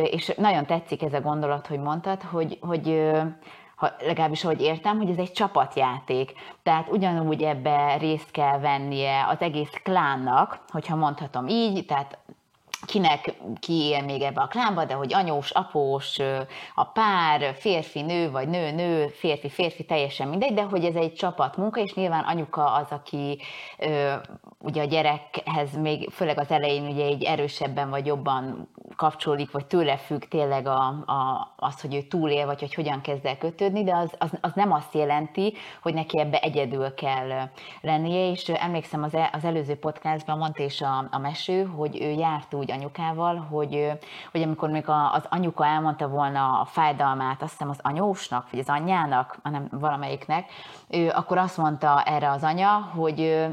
[0.04, 3.10] és nagyon tetszik ez a gondolat, hogy mondtad, hogy, hogy
[3.78, 6.32] ha, legalábbis ahogy értem, hogy ez egy csapatjáték.
[6.62, 12.18] Tehát ugyanúgy ebbe részt kell vennie az egész klánnak, hogyha mondhatom így, tehát
[12.88, 16.18] kinek ki él még ebbe a klánba, de hogy anyós, após,
[16.74, 21.12] a pár, férfi, nő, vagy nő, nő, férfi, férfi, teljesen mindegy, de hogy ez egy
[21.12, 23.40] csapatmunka, és nyilván anyuka az, aki
[24.58, 29.96] ugye a gyerekhez még, főleg az elején ugye egy erősebben vagy jobban kapcsolódik, vagy tőle
[29.96, 33.94] függ tényleg a, a, az, hogy ő túlél, vagy hogy hogyan kezd el kötődni, de
[33.94, 37.48] az, az, az nem azt jelenti, hogy neki ebbe egyedül kell
[37.80, 42.10] lennie, és emlékszem az, el, az előző podcastban mondta is a, a meső, hogy ő
[42.10, 43.90] járt úgy anyukával, hogy,
[44.32, 48.68] hogy amikor még az anyuka elmondta volna a fájdalmát, azt hiszem az anyósnak, vagy az
[48.68, 50.50] anyjának, hanem valamelyiknek,
[50.88, 53.46] ő akkor azt mondta erre az anya, hogy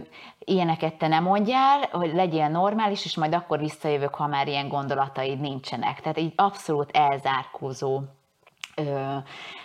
[0.46, 5.40] ilyeneket te nem mondjál, hogy legyél normális, és majd akkor visszajövök, ha már ilyen gondolataid
[5.40, 6.02] nincsenek.
[6.02, 8.02] Tehát így abszolút elzárkózó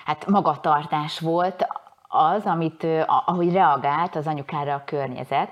[0.04, 1.66] hát magatartás volt
[2.08, 5.50] az, amit, ahogy reagált az anyukára a környezet.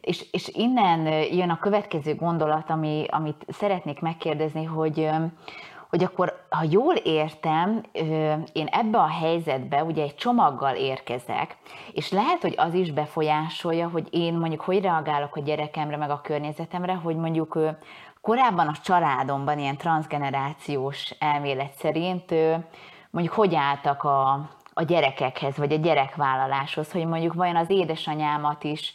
[0.00, 5.10] És, és innen jön a következő gondolat, ami, amit szeretnék megkérdezni, hogy,
[5.88, 7.82] hogy akkor, ha jól értem,
[8.52, 11.56] én ebbe a helyzetbe ugye egy csomaggal érkezek,
[11.92, 16.20] és lehet, hogy az is befolyásolja, hogy én mondjuk hogy reagálok a gyerekemre, meg a
[16.20, 17.58] környezetemre, hogy mondjuk
[18.20, 22.34] korábban a családomban ilyen transgenerációs elmélet szerint
[23.10, 28.94] mondjuk hogy álltak a, a gyerekekhez, vagy a gyerekvállaláshoz, hogy mondjuk vajon az édesanyámat is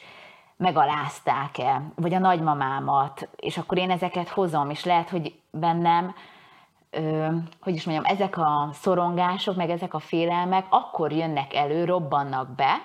[0.58, 6.14] megalázták-e, vagy a nagymamámat, és akkor én ezeket hozom, és lehet, hogy bennem
[7.60, 12.78] hogy is mondjam, ezek a szorongások, meg ezek a félelmek akkor jönnek elő, robbannak be,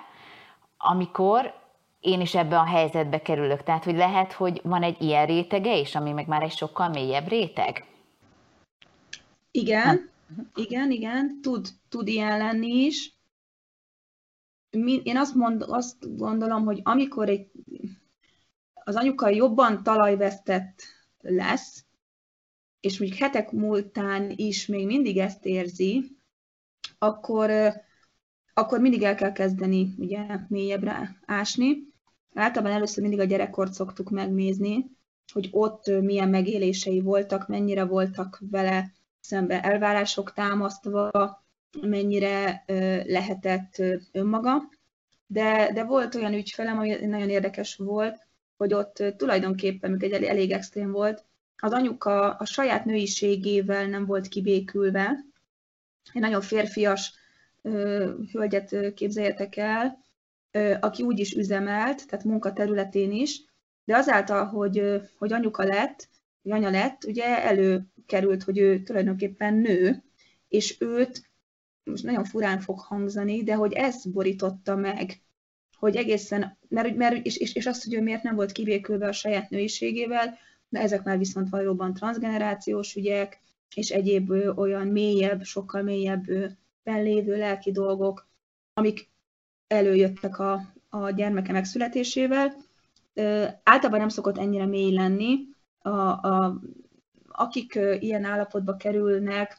[0.76, 1.54] amikor
[2.00, 3.62] én is ebbe a helyzetbe kerülök.
[3.62, 7.28] Tehát, hogy lehet, hogy van egy ilyen rétege is, ami meg már egy sokkal mélyebb
[7.28, 7.84] réteg?
[9.50, 10.10] Igen,
[10.54, 13.16] igen, igen, tud, tud ilyen lenni is.
[15.02, 17.50] Én azt, mond, azt gondolom, hogy amikor egy,
[18.84, 20.82] az anyuka jobban talajvesztett
[21.20, 21.84] lesz,
[22.80, 26.16] és mondjuk hetek múltán is még mindig ezt érzi,
[26.98, 27.50] akkor,
[28.54, 31.76] akkor mindig el kell kezdeni ugye mélyebbre ásni.
[32.34, 34.90] Általában először mindig a gyerekkort szoktuk megnézni,
[35.32, 41.10] hogy ott milyen megélései voltak, mennyire voltak vele szembe elvárások támasztva,
[41.80, 42.64] mennyire
[43.06, 44.62] lehetett önmaga.
[45.26, 50.50] De, de volt olyan ügyfelem, ami nagyon érdekes volt, hogy ott tulajdonképpen, mikor egy elég
[50.50, 51.24] extrém volt,
[51.58, 55.24] az anyuka a saját nőiségével nem volt kibékülve.
[56.12, 57.12] Egy nagyon férfias
[57.62, 60.04] ö, hölgyet képzeljetek el,
[60.50, 63.42] ö, aki úgy is üzemelt, tehát munkaterületén is,
[63.84, 66.08] de azáltal, hogy, hogy anyuka lett,
[66.42, 70.02] hogy anya lett, ugye előkerült, hogy ő tulajdonképpen nő,
[70.48, 71.30] és őt,
[71.84, 75.22] most nagyon furán fog hangzani, de hogy ez borította meg,
[75.78, 79.12] hogy egészen, mert, mert és, és, és azt, hogy ő miért nem volt kibékülve a
[79.12, 80.38] saját nőiségével,
[80.68, 83.40] de ezek már viszont valóban transgenerációs ügyek,
[83.74, 86.24] és egyéb olyan mélyebb, sokkal mélyebb
[86.82, 88.28] lévő lelki dolgok,
[88.72, 89.10] amik
[89.66, 92.54] előjöttek a, a gyermeke megszületésével.
[93.62, 95.38] Általában nem szokott ennyire mély lenni.
[95.78, 96.60] A, a,
[97.28, 99.58] akik ilyen állapotba kerülnek,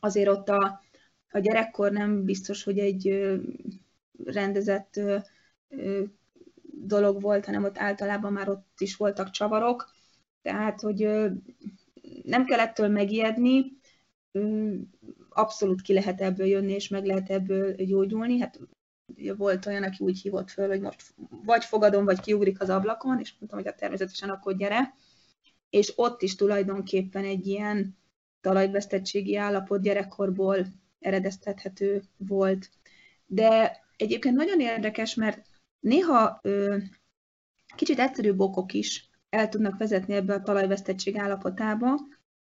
[0.00, 0.80] azért ott a,
[1.30, 3.30] a gyerekkor nem biztos, hogy egy
[4.24, 5.00] rendezett
[6.62, 9.95] dolog volt, hanem ott általában már ott is voltak csavarok,
[10.46, 11.08] tehát, hogy
[12.22, 13.78] nem kell ettől megijedni,
[15.28, 18.40] abszolút ki lehet ebből jönni, és meg lehet ebből gyógyulni.
[18.40, 18.60] Hát
[19.36, 23.34] volt olyan, aki úgy hívott föl, hogy most vagy fogadom, vagy kiugrik az ablakon, és
[23.38, 24.94] mondtam, hogy a hát természetesen akkor gyere.
[25.70, 27.96] És ott is tulajdonképpen egy ilyen
[28.40, 30.66] talajvesztettségi állapot gyerekkorból
[31.00, 32.70] eredeztethető volt.
[33.26, 35.46] De egyébként nagyon érdekes, mert
[35.80, 36.76] néha ö,
[37.76, 41.94] kicsit egyszerűbb okok is el tudnak vezetni ebbe a talajvesztettség állapotába.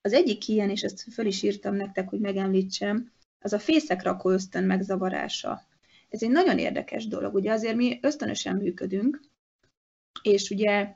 [0.00, 4.64] Az egyik ilyen, és ezt föl is írtam nektek, hogy megemlítsem, az a fészekrakó ösztön
[4.64, 5.62] megzavarása.
[6.08, 7.34] Ez egy nagyon érdekes dolog.
[7.34, 9.20] Ugye azért mi ösztönösen működünk,
[10.22, 10.94] és ugye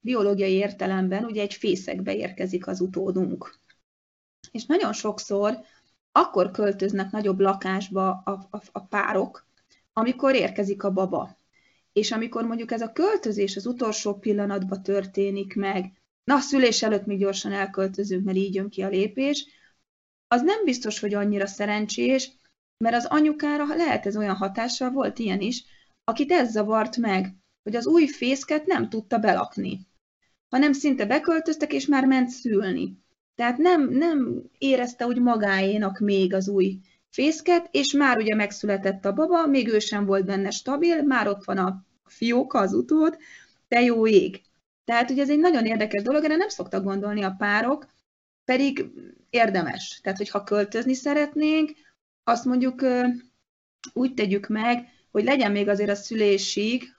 [0.00, 3.58] biológiai értelemben ugye egy fészekbe érkezik az utódunk.
[4.50, 5.58] És nagyon sokszor
[6.12, 9.46] akkor költöznek nagyobb lakásba a, a, a párok,
[9.92, 11.36] amikor érkezik a baba
[11.96, 15.92] és amikor mondjuk ez a költözés az utolsó pillanatban történik meg,
[16.24, 19.46] na, a szülés előtt még gyorsan elköltözünk, mert így jön ki a lépés,
[20.28, 22.30] az nem biztos, hogy annyira szerencsés,
[22.84, 25.64] mert az anyukára lehet ez olyan hatással, volt ilyen is,
[26.04, 29.86] akit ez zavart meg, hogy az új fészket nem tudta belakni,
[30.48, 32.98] hanem szinte beköltöztek, és már ment szülni.
[33.34, 36.78] Tehát nem, nem érezte úgy magáénak még az új
[37.10, 41.44] fészket, és már ugye megszületett a baba, még ő sem volt benne stabil, már ott
[41.44, 43.16] van a fióka, az utód,
[43.68, 44.42] de jó ég.
[44.84, 47.86] Tehát ugye ez egy nagyon érdekes dolog, erre nem szoktak gondolni a párok,
[48.44, 48.84] pedig
[49.30, 50.00] érdemes.
[50.02, 51.70] Tehát, hogyha költözni szeretnénk,
[52.24, 52.84] azt mondjuk
[53.92, 56.96] úgy tegyük meg, hogy legyen még azért a szülésig,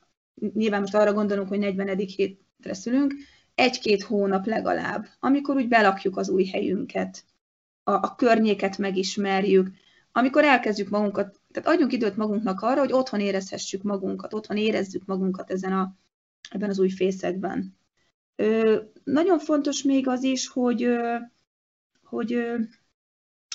[0.54, 1.98] nyilván most arra gondolunk, hogy 40.
[1.98, 3.14] hétre szülünk,
[3.56, 7.24] egy-két hónap legalább, amikor úgy belakjuk az új helyünket,
[7.84, 9.70] a, a környéket megismerjük,
[10.12, 15.52] amikor elkezdjük magunkat, tehát adjunk időt magunknak arra, hogy otthon érezhessük magunkat, otthon érezzük magunkat
[15.52, 15.96] ezen a,
[16.50, 17.78] ebben az új fészekben.
[18.36, 20.88] Ö, nagyon fontos még az is, hogy,
[22.04, 22.46] hogy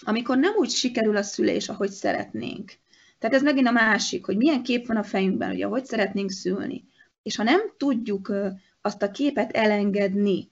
[0.05, 2.73] amikor nem úgy sikerül a szülés, ahogy szeretnénk.
[3.19, 6.85] Tehát ez megint a másik, hogy milyen kép van a fejünkben, hogy szeretnénk szülni.
[7.23, 8.33] És ha nem tudjuk
[8.81, 10.51] azt a képet elengedni,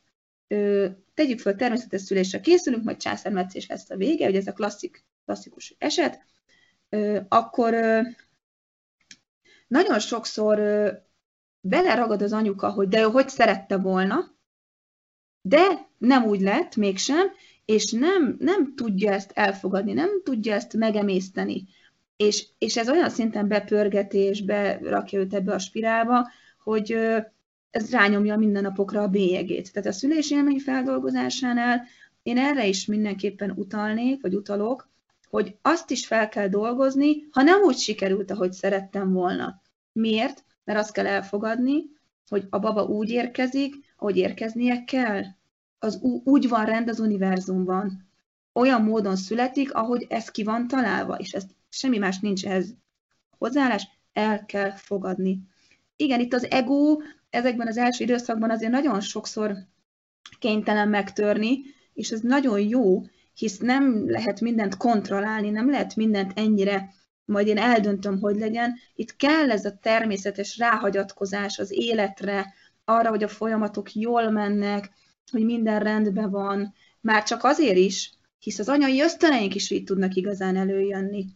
[1.14, 5.74] tegyük föl, természetes szülésre készülünk, majd császármetszés lesz a vége, ugye ez a klasszik, klasszikus
[5.78, 6.28] eset,
[7.28, 7.74] akkor
[9.66, 10.58] nagyon sokszor
[11.60, 14.38] beleragad az anyuka, hogy de ő hogy szerette volna,
[15.42, 17.26] de nem úgy lett, mégsem,
[17.64, 21.64] és nem, nem tudja ezt elfogadni, nem tudja ezt megemészteni.
[22.16, 26.30] És, és ez olyan szinten bepörgetésbe rakja őt ebbe a spirálba,
[26.62, 26.92] hogy
[27.70, 29.72] ez rányomja minden napokra a bélyegét.
[29.72, 31.82] Tehát a szülési élmény feldolgozásánál
[32.22, 34.89] én erre is mindenképpen utalnék, vagy utalok,
[35.30, 39.60] hogy azt is fel kell dolgozni, ha nem úgy sikerült, ahogy szerettem volna.
[39.92, 40.44] Miért?
[40.64, 41.82] Mert azt kell elfogadni,
[42.28, 45.22] hogy a baba úgy érkezik, ahogy érkeznie kell.
[45.78, 48.08] Az úgy van rend az univerzumban.
[48.52, 52.74] Olyan módon születik, ahogy ez ki van találva, és ez semmi más nincs ehhez
[53.38, 55.40] hozzáállás, el kell fogadni.
[55.96, 56.96] Igen, itt az ego
[57.30, 59.56] ezekben az első időszakban azért nagyon sokszor
[60.38, 61.60] kénytelen megtörni,
[61.92, 63.02] és ez nagyon jó,
[63.40, 66.92] hisz nem lehet mindent kontrollálni, nem lehet mindent ennyire,
[67.24, 68.74] majd én eldöntöm, hogy legyen.
[68.94, 74.90] Itt kell ez a természetes ráhagyatkozás az életre, arra, hogy a folyamatok jól mennek,
[75.30, 80.14] hogy minden rendben van, már csak azért is, hisz az anyai ösztöneink is így tudnak
[80.14, 81.26] igazán előjönni.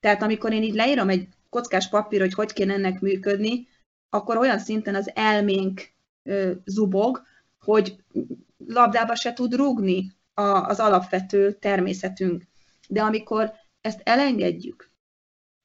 [0.00, 3.68] Tehát amikor én így leírom egy kockás papír, hogy hogy kéne ennek működni,
[4.10, 5.80] akkor olyan szinten az elménk
[6.64, 7.22] zubog,
[7.58, 7.96] hogy
[8.66, 12.42] labdába se tud rúgni az alapvető természetünk.
[12.88, 14.90] De amikor ezt elengedjük,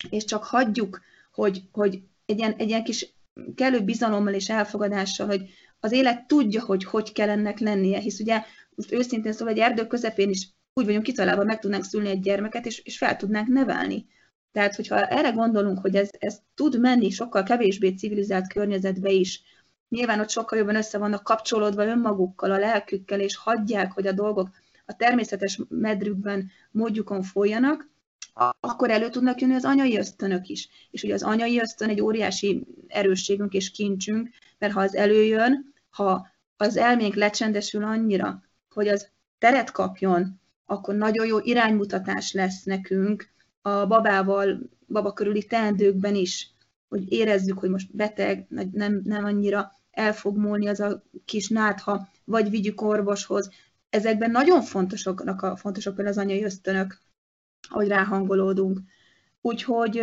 [0.10, 1.02] és csak hagyjuk,
[1.32, 3.14] hogy, hogy egy, ilyen, egy ilyen kis
[3.56, 5.50] kellő bizalommal és elfogadással, hogy
[5.80, 8.44] az élet tudja, hogy hogy kell ennek lennie, hisz ugye
[8.76, 12.66] most őszintén szóval egy erdő közepén is úgy vagyunk kitalálva, meg tudnánk szülni egy gyermeket,
[12.66, 14.06] és, és fel tudnánk nevelni.
[14.52, 19.42] Tehát, hogyha erre gondolunk, hogy ez, ez tud menni sokkal kevésbé civilizált környezetbe is,
[19.90, 24.50] nyilván ott sokkal jobban össze vannak kapcsolódva önmagukkal, a lelkükkel, és hagyják, hogy a dolgok
[24.86, 27.90] a természetes medrükben, módjukon folyjanak,
[28.60, 30.70] akkor elő tudnak jönni az anyai ösztönök is.
[30.92, 36.28] És ugye az anyai ösztön egy óriási erősségünk és kincsünk, mert ha az előjön, ha
[36.58, 43.30] az elménk lecsendesül annyira, hogy az teret kapjon, akkor nagyon jó iránymutatás lesz nekünk
[43.62, 46.52] a babával, baba körüli teendőkben is,
[46.90, 52.10] hogy érezzük, hogy most beteg, nem, nem annyira el fog múlni az a kis nátha,
[52.24, 53.50] vagy vigyük orvoshoz.
[53.90, 57.00] Ezekben nagyon fontosok, a, fontosak például az anyai ösztönök,
[57.70, 58.80] ahogy ráhangolódunk.
[59.42, 60.02] Úgyhogy,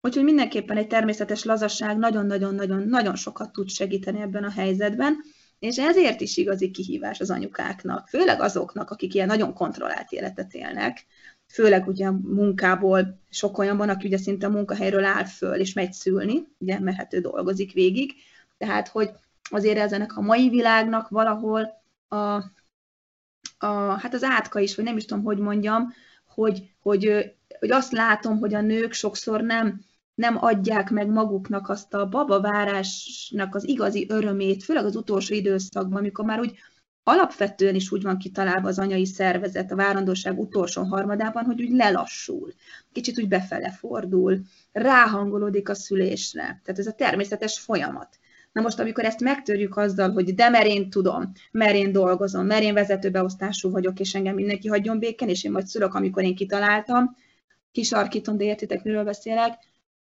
[0.00, 5.16] úgyhogy mindenképpen egy természetes lazasság nagyon-nagyon-nagyon sokat tud segíteni ebben a helyzetben,
[5.58, 11.06] és ezért is igazi kihívás az anyukáknak, főleg azoknak, akik ilyen nagyon kontrollált életet élnek,
[11.48, 15.72] főleg ugye a munkából sok olyan van, aki ugye szinte a munkahelyről áll föl, és
[15.72, 18.14] megy szülni, ugye, mert hát dolgozik végig,
[18.58, 19.10] tehát, hogy
[19.50, 22.16] azért ezenek a mai világnak valahol a,
[23.58, 25.92] a, hát az átka is, vagy nem is tudom, hogy mondjam,
[26.26, 29.80] hogy, hogy, hogy azt látom, hogy a nők sokszor nem,
[30.14, 36.24] nem adják meg maguknak azt a babavárásnak az igazi örömét, főleg az utolsó időszakban, amikor
[36.24, 36.58] már úgy
[37.08, 42.52] alapvetően is úgy van kitalálva az anyai szervezet a várandóság utolsó harmadában, hogy úgy lelassul,
[42.92, 44.40] kicsit úgy befele fordul,
[44.72, 46.42] ráhangolódik a szülésre.
[46.42, 48.18] Tehát ez a természetes folyamat.
[48.52, 52.62] Na most, amikor ezt megtörjük azzal, hogy de mert én tudom, mert én dolgozom, mert
[52.62, 57.16] én vezetőbeosztású vagyok, és engem mindenki hagyjon béken, és én majd szülök, amikor én kitaláltam,
[57.72, 59.52] kisarkítom, de értitek, miről beszélek,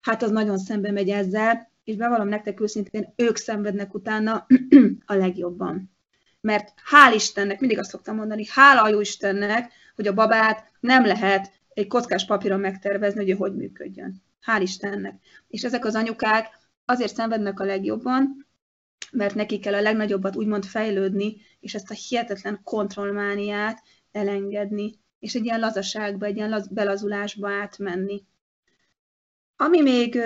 [0.01, 4.45] hát az nagyon szembe megy ezzel, és bevallom nektek őszintén, ők szenvednek utána
[5.05, 5.91] a legjobban
[6.41, 11.05] mert hál' Istennek, mindig azt szoktam mondani, hála a jó Istennek, hogy a babát nem
[11.05, 14.23] lehet egy kockás papíron megtervezni, hogy ő hogy működjön.
[14.45, 15.21] Hál' Istennek.
[15.47, 16.47] És ezek az anyukák
[16.85, 18.47] azért szenvednek a legjobban,
[19.11, 25.45] mert nekik kell a legnagyobbat úgymond fejlődni, és ezt a hihetetlen kontrollmániát elengedni, és egy
[25.45, 28.23] ilyen lazaságba, egy ilyen laz, belazulásba átmenni.
[29.55, 30.19] Ami még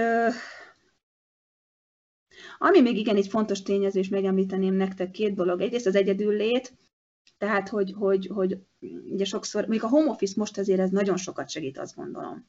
[2.58, 5.62] Ami még igen egy fontos tényező, és megemlíteném nektek két dolog.
[5.62, 6.74] Egyrészt az egyedüllét,
[7.38, 8.58] tehát, hogy, hogy, hogy
[9.12, 12.46] ugye sokszor, mondjuk a home office most azért ez nagyon sokat segít, azt gondolom.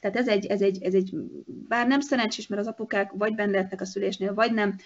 [0.00, 1.16] Tehát ez egy, ez egy, ez egy
[1.46, 4.76] bár nem szerencsés, mert az apukák vagy benne lehetnek a szülésnél, vagy nem,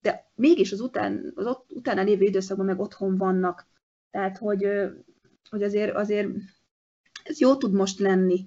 [0.00, 3.66] de mégis az, után, az ott, utána lévő időszakban meg otthon vannak.
[4.10, 4.66] Tehát, hogy,
[5.50, 6.28] hogy azért, azért
[7.24, 8.46] ez jó tud most lenni.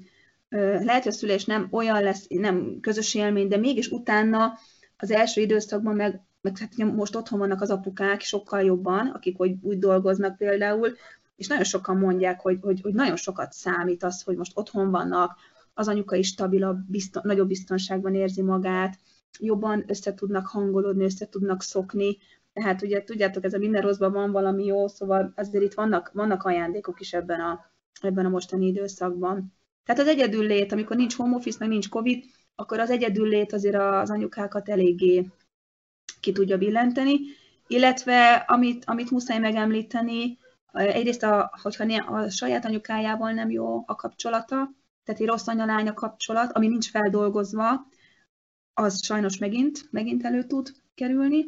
[0.49, 4.53] Lehet, hogy a szülés nem olyan lesz, nem közös élmény, de mégis utána
[5.01, 9.55] az első időszakban meg, meg hát most otthon vannak az apukák sokkal jobban, akik hogy
[9.61, 10.95] úgy dolgoznak például,
[11.35, 15.35] és nagyon sokan mondják, hogy, hogy, hogy nagyon sokat számít az, hogy most otthon vannak,
[15.73, 18.97] az anyuka is stabilabb, bizton, nagyobb biztonságban érzi magát,
[19.39, 22.17] jobban össze tudnak hangolódni, össze tudnak szokni,
[22.53, 26.43] tehát ugye tudjátok, ez a minden rosszban van valami jó, szóval azért itt vannak, vannak
[26.43, 27.71] ajándékok is ebben a,
[28.01, 29.53] ebben a mostani időszakban.
[29.83, 32.23] Tehát az egyedül lét, amikor nincs home office, meg nincs covid,
[32.59, 35.25] akkor az egyedül lét azért az anyukákat eléggé
[36.19, 37.19] ki tudja billenteni,
[37.67, 40.37] illetve amit, amit muszáj megemlíteni,
[40.71, 44.55] egyrészt, a, hogyha a saját anyukájával nem jó a kapcsolata,
[45.03, 47.87] tehát egy rossz anya kapcsolat, ami nincs feldolgozva,
[48.73, 51.45] az sajnos megint, megint elő tud kerülni.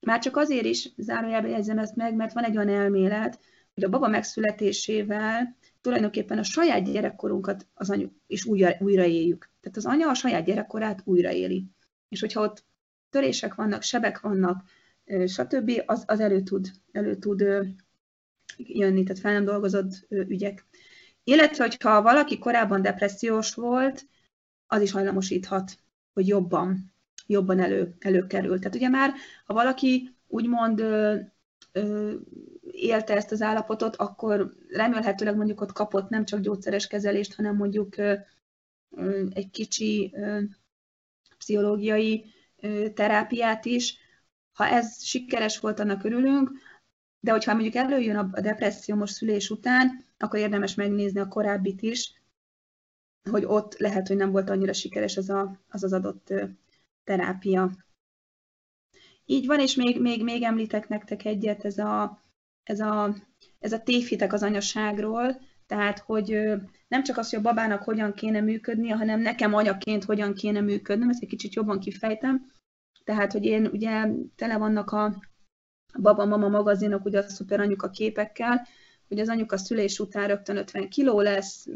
[0.00, 3.40] Már csak azért is zárójelben jegyzem ezt meg, mert van egy olyan elmélet,
[3.74, 9.50] hogy a baba megszületésével tulajdonképpen a saját gyerekkorunkat az anyu is újra, újra éljük.
[9.70, 11.66] Tehát az anya a saját gyerekkorát újraéli.
[12.08, 12.64] És hogyha ott
[13.10, 14.62] törések vannak, sebek vannak,
[15.26, 17.40] stb., az, az elő tud, elő tud
[18.56, 20.66] jönni, tehát fel nem dolgozott ügyek.
[21.24, 24.06] Illetve, hogyha valaki korábban depressziós volt,
[24.66, 25.78] az is hajlamosíthat,
[26.12, 26.92] hogy jobban,
[27.26, 28.58] jobban elő, előkerül.
[28.58, 29.12] Tehát ugye már,
[29.44, 31.16] ha valaki úgymond ö,
[32.70, 37.94] élte ezt az állapotot, akkor remélhetőleg mondjuk ott kapott nem csak gyógyszeres kezelést, hanem mondjuk
[39.30, 40.14] egy kicsi
[41.38, 42.24] pszichológiai
[42.94, 43.96] terápiát is.
[44.52, 46.50] Ha ez sikeres volt, annak örülünk,
[47.20, 52.12] de hogyha mondjuk előjön a depresszió most szülés után, akkor érdemes megnézni a korábbit is,
[53.30, 56.32] hogy ott lehet, hogy nem volt annyira sikeres az a, az, az adott
[57.04, 57.86] terápia.
[59.24, 62.22] Így van, és még, még, még említek nektek egyet, ez a,
[62.62, 63.14] ez a,
[63.58, 66.38] ez a tévhitek az anyaságról, tehát, hogy
[66.88, 71.08] nem csak az, hogy a babának hogyan kéne működnie, hanem nekem anyaként hogyan kéne működnöm,
[71.08, 72.52] ezt egy kicsit jobban kifejtem.
[73.04, 74.06] Tehát, hogy én ugye
[74.36, 75.22] tele vannak a
[75.98, 78.66] baba-mama magazinok, ugye a szuper anyuka képekkel,
[79.08, 81.66] hogy az anyuka szülés után rögtön 50 kiló lesz,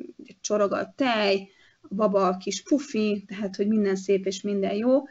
[0.40, 1.48] csorog a tej,
[1.80, 5.02] a baba a kis pufi, tehát hogy minden szép és minden jó.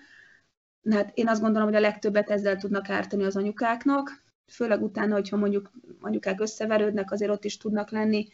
[0.89, 5.37] Hát én azt gondolom, hogy a legtöbbet ezzel tudnak ártani az anyukáknak, főleg utána, hogyha
[5.37, 8.27] mondjuk anyukák összeverődnek, azért ott is tudnak lenni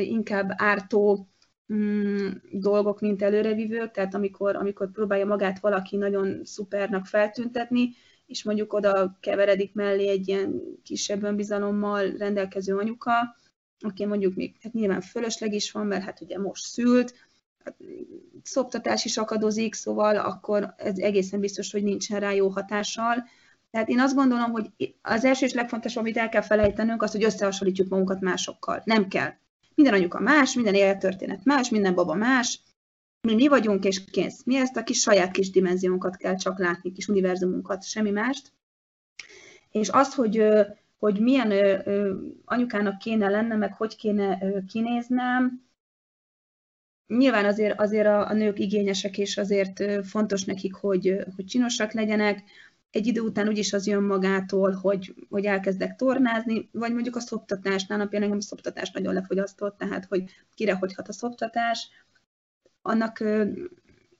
[0.00, 1.28] inkább ártó
[1.72, 7.90] mm, dolgok, mint előrevívők, tehát amikor, amikor próbálja magát valaki nagyon szupernak feltüntetni,
[8.26, 13.36] és mondjuk oda keveredik mellé egy ilyen kisebb önbizalommal rendelkező anyuka,
[13.80, 17.14] aki mondjuk még hát nyilván fölösleg is van, mert hát ugye most szült,
[17.64, 17.76] hát
[18.42, 23.24] szoptatás is akadozik, szóval akkor ez egészen biztos, hogy nincsen rá jó hatással.
[23.70, 27.24] Tehát én azt gondolom, hogy az első és legfontosabb, amit el kell felejtenünk, az, hogy
[27.24, 28.82] összehasonlítjuk magunkat másokkal.
[28.84, 29.30] Nem kell.
[29.78, 32.60] Minden anyuka más, minden élettörténet más, minden baba más,
[33.20, 34.44] mi mi vagyunk, és kész.
[34.44, 38.52] Mi ezt a kis saját kis dimenziónkat kell csak látni, kis univerzumunkat, semmi mást.
[39.70, 40.42] És az, hogy,
[40.98, 41.82] hogy milyen
[42.44, 45.62] anyukának kéne lenne, meg hogy kéne kinéznem,
[47.06, 52.42] nyilván azért, azért a, a nők igényesek, és azért fontos nekik, hogy, hogy csinosak legyenek,
[52.90, 57.86] egy idő után úgyis az jön magától, hogy, hogy elkezdek tornázni, vagy mondjuk a szoptatás,
[57.86, 60.24] nálam például engem a szoptatás nagyon lefogyasztott, tehát hogy
[60.54, 61.88] kire hogy hat a szoptatás,
[62.82, 63.24] annak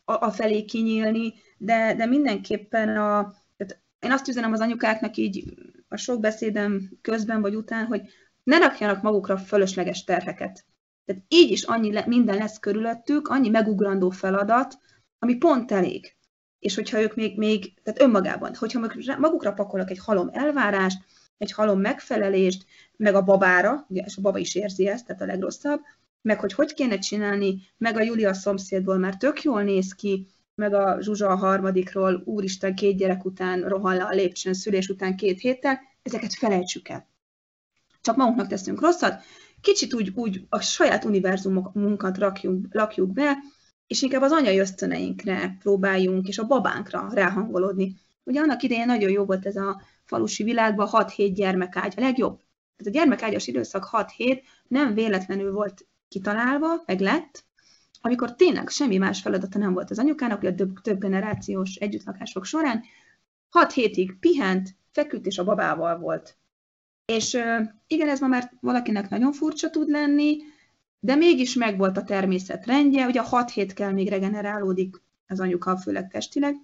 [0.04, 5.54] a felé kinyílni, de, de mindenképpen a, tehát én azt üzenem az anyukáknak így
[5.88, 8.02] a sok beszédem közben vagy után, hogy
[8.42, 10.64] ne rakjanak magukra fölösleges terheket.
[11.04, 14.78] Tehát így is annyi le, minden lesz körülöttük, annyi megugrandó feladat,
[15.18, 16.16] ami pont elég.
[16.58, 18.88] És hogyha ők még, még tehát önmagában, hogyha
[19.18, 20.98] magukra pakolnak egy halom elvárást,
[21.38, 22.64] egy halom megfelelést,
[22.96, 25.80] meg a babára, ugye, és a baba is érzi ezt, tehát a legrosszabb,
[26.22, 30.74] meg hogy hogy kéne csinálni, meg a Julia szomszédból már tök jól néz ki, meg
[30.74, 35.40] a Zsuzsa a harmadikról, úristen, két gyerek után rohan le a lépcsőn, szülés után két
[35.40, 37.08] héttel, ezeket felejtsük el.
[38.00, 39.22] Csak magunknak teszünk rosszat,
[39.60, 43.36] kicsit úgy, úgy a saját univerzumunkat rakjuk, lakjuk be,
[43.88, 47.96] és inkább az anyai ösztöneinkre próbáljunk, és a babánkra ráhangolódni.
[48.24, 52.40] Ugye annak idején nagyon jó volt ez a falusi világban 6-7 gyermekágy, a legjobb.
[52.76, 57.44] Ez a gyermekágyas időszak 6-7 nem véletlenül volt kitalálva, meg lett,
[58.00, 62.44] amikor tényleg semmi más feladata nem volt az anyukának, hogy a több, több generációs együttlakások
[62.44, 62.82] során
[63.48, 66.36] hat hétig pihent, feküdt és a babával volt.
[67.04, 67.38] És
[67.86, 70.36] igen, ez ma már valakinek nagyon furcsa tud lenni,
[71.00, 75.76] de mégis megvolt a természet rendje, ugye a hat hét kell még regenerálódik az anyuka,
[75.76, 76.56] főleg testileg.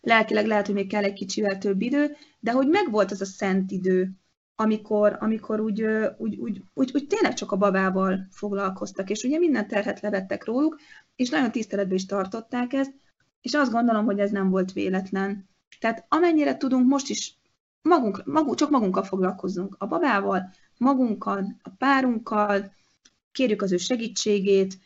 [0.00, 3.70] Lelkileg lehet, hogy még kell egy kicsivel több idő, de hogy megvolt az a szent
[3.70, 4.10] idő,
[4.54, 5.82] amikor, amikor úgy,
[6.16, 10.80] úgy, úgy, úgy, úgy tényleg csak a babával foglalkoztak, és ugye minden terhet levettek róluk,
[11.16, 12.92] és nagyon tiszteletben is tartották ezt,
[13.40, 15.48] és azt gondolom, hogy ez nem volt véletlen.
[15.80, 17.38] Tehát amennyire tudunk, most is
[17.82, 19.76] magunk, magunk, csak magunkkal foglalkozzunk.
[19.78, 22.72] A babával, magunkkal, a párunkkal,
[23.34, 24.78] kérjük az ő segítségét,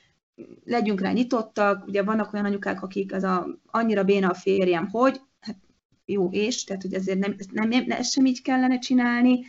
[0.65, 5.21] legyünk rá nyitottak, ugye vannak olyan anyukák, akik az a, annyira béna a férjem, hogy,
[5.41, 5.57] hát
[6.05, 9.45] jó és, tehát hogy ezért nem, nem, nem, ezt sem így kellene csinálni,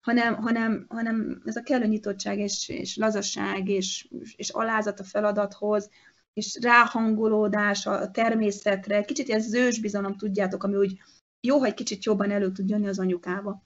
[0.00, 5.90] hanem, hanem, hanem ez a kellő nyitottság és, és lazasság és, és alázat a feladathoz,
[6.32, 10.98] és ráhangolódás a természetre, kicsit ez zős bizalom, tudjátok, ami úgy
[11.40, 13.62] jó, ha egy kicsit jobban elő tud jönni az anyukába.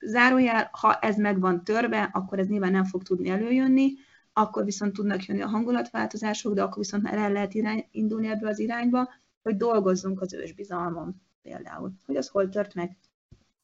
[0.00, 3.92] Zárójel, ha ez meg van törve, akkor ez nyilván nem fog tudni előjönni,
[4.32, 8.48] akkor viszont tudnak jönni a hangulatváltozások, de akkor viszont már el lehet irány, indulni ebbe
[8.48, 9.08] az irányba,
[9.42, 11.92] hogy dolgozzunk az ősbizalmon például.
[12.06, 12.96] Hogy az hol tört meg.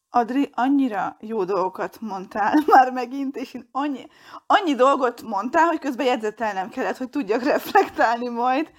[0.09, 4.07] Adri, annyira jó dolgokat mondtál már megint, és én annyi,
[4.47, 8.71] annyi dolgot mondtál, hogy közben jegyzetelnem kellett, hogy tudjak reflektálni majd,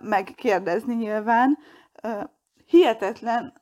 [0.00, 1.58] meg kérdezni nyilván.
[2.66, 3.52] Hihetetlen,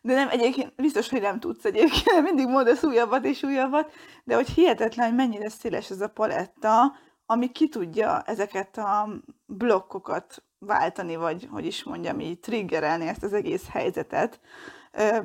[0.00, 3.92] de nem egyébként, biztos, hogy nem tudsz egyébként, mindig mondasz újabbat és újabbat,
[4.24, 6.92] de hogy hihetetlen, hogy mennyire széles ez a paletta,
[7.26, 9.08] ami ki tudja ezeket a
[9.46, 14.40] blokkokat váltani, vagy hogy is mondjam így, triggerelni ezt az egész helyzetet.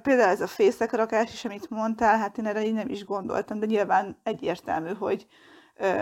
[0.01, 3.65] Például ez a fészekrakás is, amit mondtál, hát én erre így nem is gondoltam, de
[3.65, 5.27] nyilván egyértelmű, hogy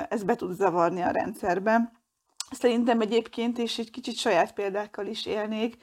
[0.09, 1.91] ez be tud zavarni a rendszerbe.
[2.51, 5.77] Szerintem egyébként, és egy kicsit saját példákkal is élnék,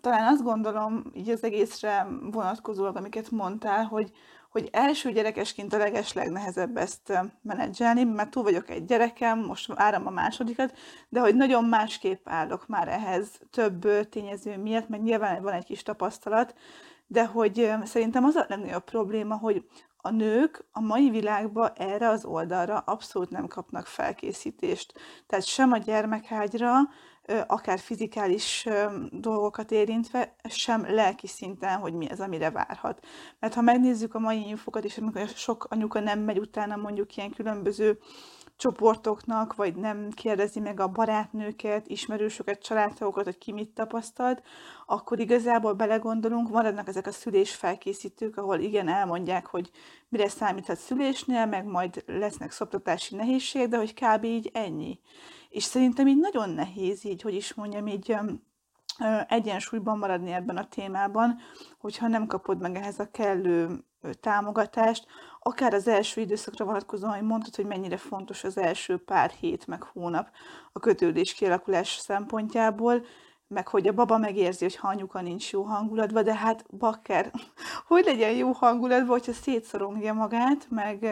[0.00, 4.10] talán azt gondolom, így az egészre vonatkozólag, amiket mondtál, hogy,
[4.50, 10.06] hogy első gyerekesként a leges legnehezebb ezt menedzselni, mert túl vagyok egy gyerekem, most áram
[10.06, 10.78] a másodikat,
[11.08, 15.82] de hogy nagyon másképp állok már ehhez több tényező miatt, mert nyilván van egy kis
[15.82, 16.54] tapasztalat,
[17.06, 19.64] de hogy szerintem az a legnagyobb probléma, hogy
[19.96, 24.92] a nők a mai világban erre az oldalra abszolút nem kapnak felkészítést.
[25.26, 26.72] Tehát sem a gyermekágyra,
[27.46, 28.66] akár fizikális
[29.10, 33.06] dolgokat érintve, sem lelki szinten, hogy mi ez, amire várhat.
[33.40, 37.30] Mert ha megnézzük a mai infokat, és amikor sok anyuka nem megy utána mondjuk ilyen
[37.30, 37.98] különböző
[38.56, 44.42] csoportoknak, vagy nem kérdezi meg a barátnőket, ismerősöket, családtagokat, hogy ki mit tapasztalt,
[44.86, 49.70] akkor igazából belegondolunk, maradnak ezek a szülés felkészítők, ahol igen, elmondják, hogy
[50.08, 54.24] mire számíthat szülésnél, meg majd lesznek szoptatási nehézségek, de hogy kb.
[54.24, 55.00] így ennyi.
[55.56, 58.16] És szerintem így nagyon nehéz így, hogy is mondjam, így
[59.26, 61.38] egyensúlyban maradni ebben a témában,
[61.78, 63.84] hogyha nem kapod meg ehhez a kellő
[64.20, 65.06] támogatást,
[65.40, 69.82] akár az első időszakra vonatkozóan, hogy mondtad, hogy mennyire fontos az első pár hét, meg
[69.82, 70.30] hónap
[70.72, 73.04] a kötődés kialakulás szempontjából,
[73.48, 77.30] meg hogy a baba megérzi, hogy ha anyuka nincs jó hangulatban, de hát bakker,
[77.88, 81.06] hogy legyen jó hangulatban, hogyha szétszorongja magát, meg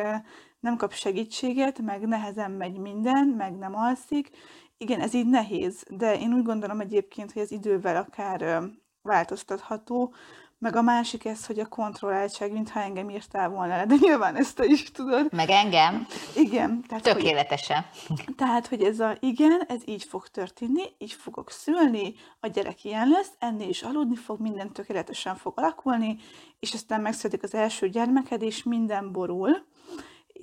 [0.65, 4.31] nem kap segítséget, meg nehezen megy minden, meg nem alszik.
[4.79, 8.62] Igen, ez így nehéz, de én úgy gondolom egyébként, hogy ez idővel akár
[9.03, 10.15] változtatható,
[10.59, 14.57] meg a másik ez, hogy a kontrolláltság, mintha engem írtál volna le, de nyilván ezt
[14.57, 15.33] te is tudod.
[15.33, 16.07] Meg engem.
[16.37, 16.85] Igen.
[16.89, 17.87] Tehát, Tökéletesen.
[18.07, 22.85] Hogy, tehát, hogy ez a igen, ez így fog történni, így fogok szülni, a gyerek
[22.85, 26.17] ilyen lesz, ennél is aludni fog, minden tökéletesen fog alakulni,
[26.61, 29.73] és aztán megszületik az első gyermeked, és minden borul.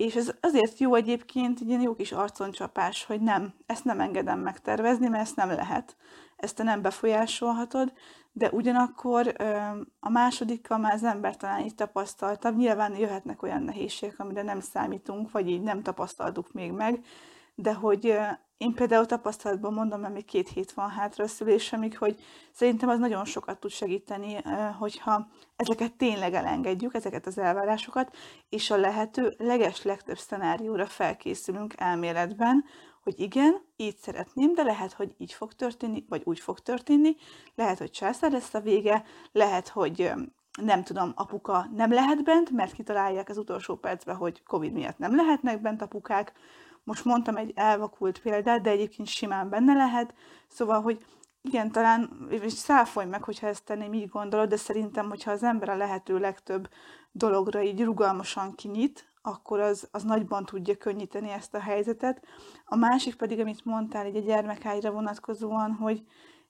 [0.02, 4.40] És ez azért jó egyébként, egy ilyen jó kis arconcsapás, hogy nem, ezt nem engedem
[4.40, 5.96] megtervezni, mert ezt nem lehet.
[6.36, 7.92] Ezt te nem befolyásolhatod,
[8.32, 9.34] de ugyanakkor
[10.00, 12.56] a másodikkal már az ember talán így tapasztaltabb.
[12.56, 17.04] Nyilván jöhetnek olyan nehézségek, amire nem számítunk, vagy így nem tapasztaltuk még meg,
[17.54, 18.18] de hogy
[18.56, 22.20] én például tapasztalatban mondom, mert még két hét van hátra a szülésemig, hogy
[22.52, 24.36] szerintem az nagyon sokat tud segíteni,
[24.78, 28.16] hogyha ezeket tényleg elengedjük, ezeket az elvárásokat,
[28.48, 32.64] és a lehető leges legtöbb szenárióra felkészülünk elméletben,
[33.02, 37.16] hogy igen, így szeretném, de lehet, hogy így fog történni, vagy úgy fog történni,
[37.54, 40.12] lehet, hogy császár lesz a vége, lehet, hogy
[40.60, 45.16] nem tudom, apuka nem lehet bent, mert kitalálják az utolsó percben, hogy Covid miatt nem
[45.16, 46.32] lehetnek bent apukák.
[46.84, 50.14] Most mondtam egy elvakult példát, de egyébként simán benne lehet.
[50.48, 51.04] Szóval, hogy
[51.42, 55.68] igen, talán, és száfolj meg, hogyha ezt tenném, így gondolod, de szerintem, hogyha az ember
[55.68, 56.68] a lehető legtöbb
[57.12, 62.24] dologra így rugalmasan kinyit, akkor az, az nagyban tudja könnyíteni ezt a helyzetet.
[62.64, 66.02] A másik pedig, amit mondtál így a gyermekágyra vonatkozóan, hogy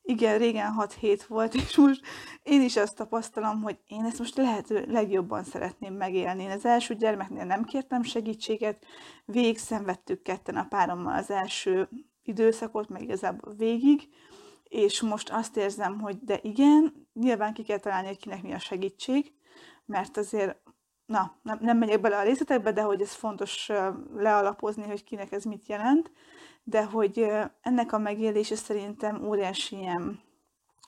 [0.02, 2.00] igen, régen 6 hét volt, és most
[2.42, 6.42] én is azt tapasztalom, hogy én ezt most lehető legjobban szeretném megélni.
[6.42, 8.84] Én az első gyermeknél nem kértem segítséget,
[9.24, 11.88] végig szenvedtük ketten a párommal az első
[12.22, 14.08] időszakot, meg igazából végig,
[14.62, 18.58] és most azt érzem, hogy de igen, nyilván ki kell találni, hogy kinek mi a
[18.58, 19.32] segítség,
[19.84, 20.56] mert azért,
[21.06, 23.70] na, nem, nem megyek bele a részletekbe, de hogy ez fontos
[24.16, 26.10] lealapozni, hogy kinek ez mit jelent,
[26.64, 27.26] de hogy
[27.60, 30.20] ennek a megélése szerintem óriási ilyen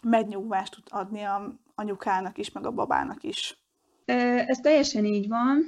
[0.03, 3.59] megnyugvást tud adni a anyukának is, meg a babának is.
[4.05, 5.65] Ez teljesen így van.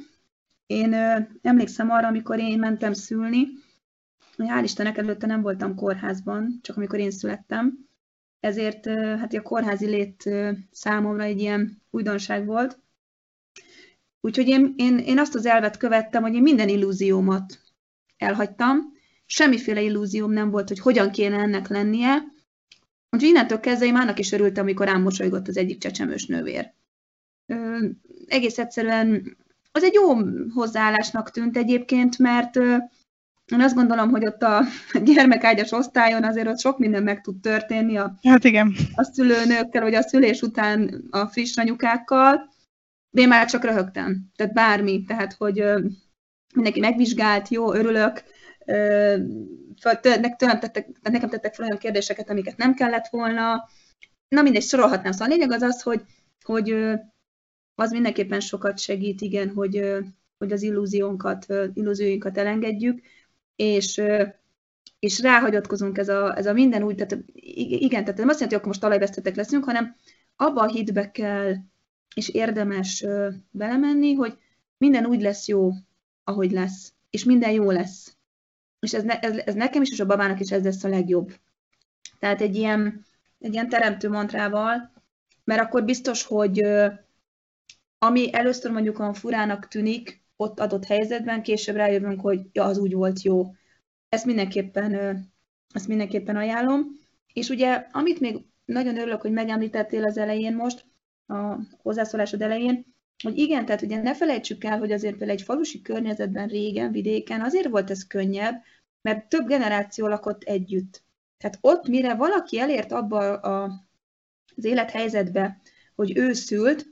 [0.67, 0.95] Én
[1.43, 3.49] emlékszem arra, amikor én mentem szülni,
[4.37, 7.87] hál' Istennek előtte nem voltam kórházban, csak amikor én születtem,
[8.41, 8.87] ezért
[9.19, 10.31] hát a kórházi lét
[10.71, 12.79] számomra egy ilyen újdonság volt.
[14.21, 17.61] Úgyhogy én, én, én azt az elvet követtem, hogy én minden illúziómat
[18.17, 18.96] elhagytam,
[19.27, 22.25] semmiféle illúzióm nem volt, hogy hogyan kéne ennek lennie,
[23.11, 26.73] úgyhogy innentől kezdve én annak is örültem, amikor rám mosolygott az egyik csecsemős nővér.
[27.47, 27.87] Ö,
[28.27, 29.37] egész egyszerűen
[29.73, 30.15] az egy jó
[30.55, 32.57] hozzáállásnak tűnt egyébként, mert
[33.53, 34.63] én azt gondolom, hogy ott a
[35.05, 38.75] gyermekágyas osztályon azért ott sok minden meg tud történni a, hát igen.
[38.95, 42.55] a szülőnőkkel, vagy a szülés után a friss anyukákkal,
[43.11, 44.31] de én már csak röhögtem.
[44.37, 45.65] Tehát bármi, tehát hogy
[46.55, 48.23] mindenki megvizsgált, jó, örülök,
[50.37, 53.69] tőlem tettek, nekem tettek fel olyan kérdéseket, amiket nem kellett volna.
[54.29, 55.13] Na mindegy, sorolhatnám.
[55.13, 56.03] Szóval a lényeg az az, hogy,
[56.45, 56.77] hogy
[57.75, 59.83] az mindenképpen sokat segít, igen, hogy,
[60.39, 63.01] hogy az illúziónkat, illúzióinkat elengedjük,
[63.57, 64.03] és,
[64.99, 68.55] és ráhagyatkozunk ez a, ez a minden úgy, tehát igen, tehát nem azt jelenti, hogy
[68.55, 69.97] akkor most talajvesztetek leszünk, hanem
[70.37, 71.55] abba a hitbe kell,
[72.15, 73.05] és érdemes
[73.51, 74.39] belemenni, hogy
[74.79, 75.71] minden úgy lesz jó,
[76.25, 78.16] ahogy lesz, és minden jó lesz.
[78.81, 81.33] És ez, ne, ez, ez nekem is, és a babának is ez lesz a legjobb.
[82.19, 83.05] Tehát egy ilyen,
[83.39, 84.93] egy ilyen teremtő mantrával,
[85.45, 86.67] mert akkor biztos, hogy
[87.99, 92.95] ami először mondjuk olyan furának tűnik, ott adott helyzetben, később rájövünk, hogy ja, az úgy
[92.95, 93.55] volt jó.
[94.09, 94.95] Ezt mindenképpen,
[95.73, 96.85] ezt mindenképpen ajánlom.
[97.33, 100.85] És ugye, amit még nagyon örülök, hogy megemlítettél az elején most,
[101.27, 105.83] a hozzászólásod elején, hogy igen, tehát ugye ne felejtsük el, hogy azért például egy falusi
[105.83, 108.63] környezetben régen, vidéken azért volt ez könnyebb,
[109.03, 111.05] mert több generáció lakott együtt.
[111.39, 113.85] Tehát ott, mire valaki elért abba a,
[114.57, 115.61] az élethelyzetbe,
[115.95, 116.87] hogy ő szült,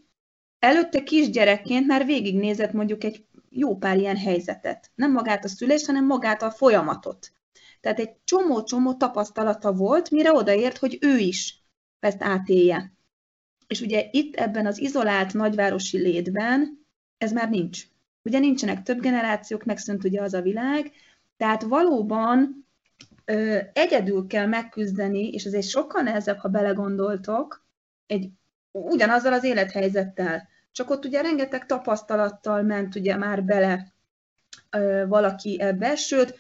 [0.58, 4.90] előtte kisgyerekként már végignézett mondjuk egy jó pár ilyen helyzetet.
[4.94, 7.32] Nem magát a szülést, hanem magát a folyamatot.
[7.80, 11.64] Tehát egy csomó-csomó tapasztalata volt, mire odaért, hogy ő is
[12.00, 12.93] ezt átélje.
[13.74, 16.86] És ugye itt ebben az izolált nagyvárosi létben
[17.18, 17.82] ez már nincs.
[18.22, 20.92] Ugye nincsenek több generációk, megszűnt ugye az a világ,
[21.36, 22.66] tehát valóban
[23.24, 27.64] ö, egyedül kell megküzdeni, és ez egy sokkal nehezebb, ha belegondoltok,
[28.06, 28.30] egy
[28.72, 30.48] ugyanazzal az élethelyzettel.
[30.72, 33.92] Csak ott ugye rengeteg tapasztalattal ment ugye már bele
[34.70, 36.38] ö, valaki ebbe, sőt,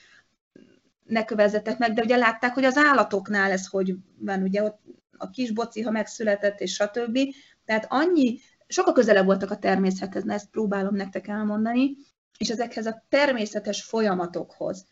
[1.04, 4.80] ne kövezzetek meg, de ugye látták, hogy az állatoknál ez hogy van, ugye ott
[5.18, 7.18] a kis boci, ha megszületett, és stb.
[7.64, 11.96] Tehát annyi, sokkal közelebb voltak a természethez, ezt próbálom nektek elmondani,
[12.38, 14.86] és ezekhez a természetes folyamatokhoz.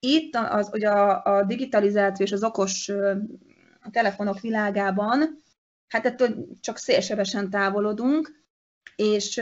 [0.00, 2.92] Itt az, hogy a, a digitalizáció és az okos
[3.90, 5.42] telefonok világában,
[5.88, 8.44] hát ettől csak szélsebesen távolodunk,
[8.96, 9.34] és,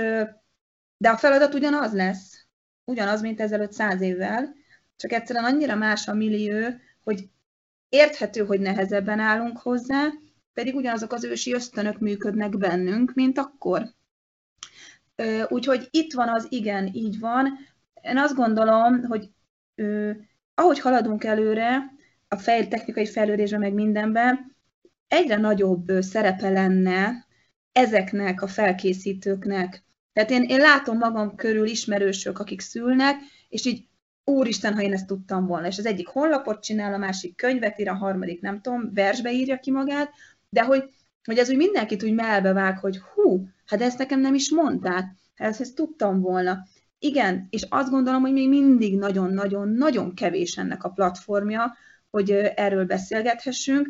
[0.97, 2.47] de a feladat ugyanaz lesz,
[2.85, 4.55] ugyanaz, mint ezelőtt száz évvel,
[4.97, 6.69] csak egyszerűen annyira más a millió,
[7.03, 7.29] hogy
[7.89, 10.09] érthető, hogy nehezebben állunk hozzá,
[10.53, 13.95] pedig ugyanazok az ősi ösztönök működnek bennünk, mint akkor.
[15.49, 17.59] Úgyhogy itt van az igen, így van.
[18.03, 19.31] Én azt gondolom, hogy
[20.55, 21.95] ahogy haladunk előre,
[22.29, 24.57] a fejl, technikai fejlődésben meg mindenben,
[25.09, 27.27] egyre nagyobb szerepe lenne
[27.73, 29.85] ezeknek a felkészítőknek.
[30.13, 33.17] Tehát én, én látom magam körül ismerősök, akik szülnek,
[33.49, 33.87] és így
[34.27, 35.67] úristen, ha én ezt tudtam volna.
[35.67, 39.59] És az egyik honlapot csinál, a másik könyvet ír, a harmadik nem tudom, versbe írja
[39.59, 40.11] ki magát,
[40.49, 40.85] de hogy,
[41.25, 45.05] hogy ez úgy mindenkit úgy melbevág, hogy hú, hát ezt nekem nem is mondták,
[45.35, 46.59] ezt, ezt tudtam volna.
[46.99, 51.77] Igen, és azt gondolom, hogy még mindig nagyon-nagyon-nagyon kevés ennek a platformja,
[52.11, 53.89] hogy erről beszélgethessünk,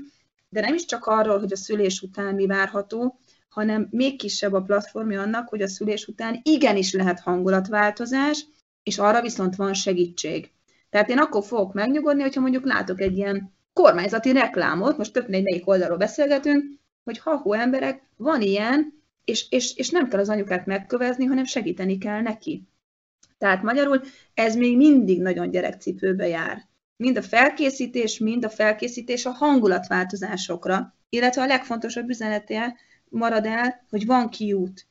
[0.49, 3.19] de nem is csak arról, hogy a szülés után mi várható,
[3.49, 8.47] hanem még kisebb a platformja annak, hogy a szülés után igenis lehet hangulatváltozás,
[8.87, 10.51] és arra viszont van segítség.
[10.91, 15.69] Tehát én akkor fogok megnyugodni, hogyha mondjuk látok egy ilyen kormányzati reklámot, most több melyik
[15.69, 16.65] oldalról beszélgetünk,
[17.05, 21.99] hogy ha emberek, van ilyen, és, és, és nem kell az anyukát megkövezni, hanem segíteni
[21.99, 22.69] kell neki.
[23.39, 24.01] Tehát magyarul
[24.35, 26.69] ez még mindig nagyon gyerekcipőbe jár.
[26.97, 32.77] mind a felkészítés, mind a felkészítés a hangulatváltozásokra, illetve a legfontosabb üzenete
[33.09, 34.87] marad el, hogy van kiút,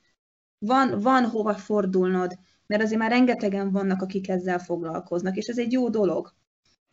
[0.57, 2.37] van, van hova fordulnod,
[2.67, 6.33] mert azért már rengetegen vannak, akik ezzel foglalkoznak, és ez egy jó dolog.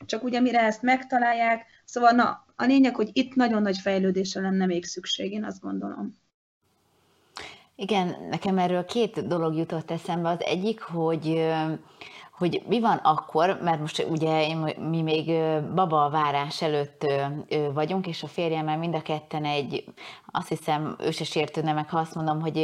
[0.07, 4.67] Csak ugye mire ezt megtalálják, szóval na, a lényeg, hogy itt nagyon nagy fejlődésre lenne
[4.67, 6.21] még szükség, én azt gondolom.
[7.75, 10.29] Igen, nekem erről két dolog jutott eszembe.
[10.29, 11.51] Az egyik, hogy
[12.43, 14.55] hogy mi van akkor, mert most ugye
[14.91, 15.27] mi még
[15.75, 17.07] baba várás előtt
[17.75, 19.85] vagyunk, és a férjemmel mind a ketten egy,
[20.31, 22.57] azt hiszem, ő se sértődne meg, ha azt mondom, hogy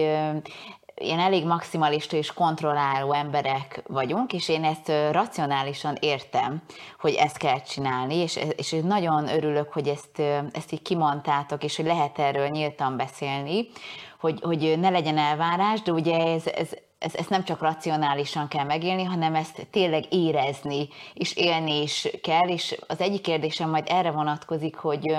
[0.99, 6.63] ilyen elég maximalista és kontrolláló emberek vagyunk, és én ezt racionálisan értem,
[7.01, 10.19] hogy ezt kell csinálni, és, és nagyon örülök, hogy ezt,
[10.53, 13.69] ezt így kimondtátok, és hogy lehet erről nyíltan beszélni,
[14.21, 16.69] hogy, hogy ne legyen elvárás, de ugye ez, ez,
[16.99, 22.79] ez, nem csak racionálisan kell megélni, hanem ezt tényleg érezni, és élni is kell, és
[22.87, 25.17] az egyik kérdésem majd erre vonatkozik, hogy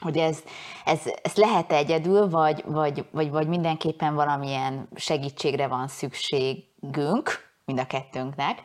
[0.00, 0.42] hogy ez,
[0.84, 7.86] ez, ez lehet egyedül, vagy, vagy, vagy, vagy mindenképpen valamilyen segítségre van szükségünk, mind a
[7.86, 8.64] kettőnknek.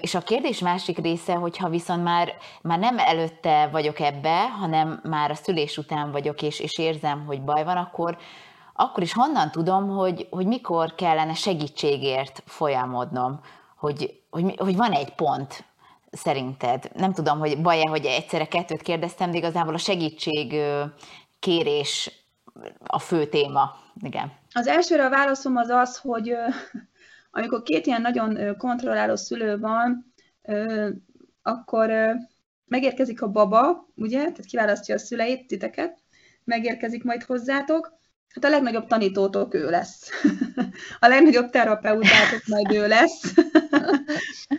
[0.00, 2.32] És a kérdés másik része, hogyha viszont már,
[2.62, 7.42] már nem előtte vagyok ebbe, hanem már a szülés után vagyok, és, és érzem, hogy
[7.42, 8.18] baj van, akkor,
[8.74, 13.40] akkor is honnan tudom, hogy, hogy mikor kellene segítségért folyamodnom,
[13.76, 15.64] hogy, hogy, hogy van egy pont,
[16.12, 16.90] szerinted?
[16.94, 20.54] Nem tudom, hogy baj-e, hogy egyszerre kettőt kérdeztem, de igazából a segítség
[21.38, 22.24] kérés
[22.78, 23.74] a fő téma.
[24.00, 24.32] Igen.
[24.52, 26.34] Az elsőre a válaszom az az, hogy
[27.30, 30.14] amikor két ilyen nagyon kontrolláló szülő van,
[31.42, 31.90] akkor
[32.64, 35.98] megérkezik a baba, ugye, tehát kiválasztja a szüleit, titeket,
[36.44, 38.00] megérkezik majd hozzátok,
[38.34, 40.10] Hát a legnagyobb tanítótok ő lesz.
[41.00, 43.34] A legnagyobb terapeutátok majd ő lesz.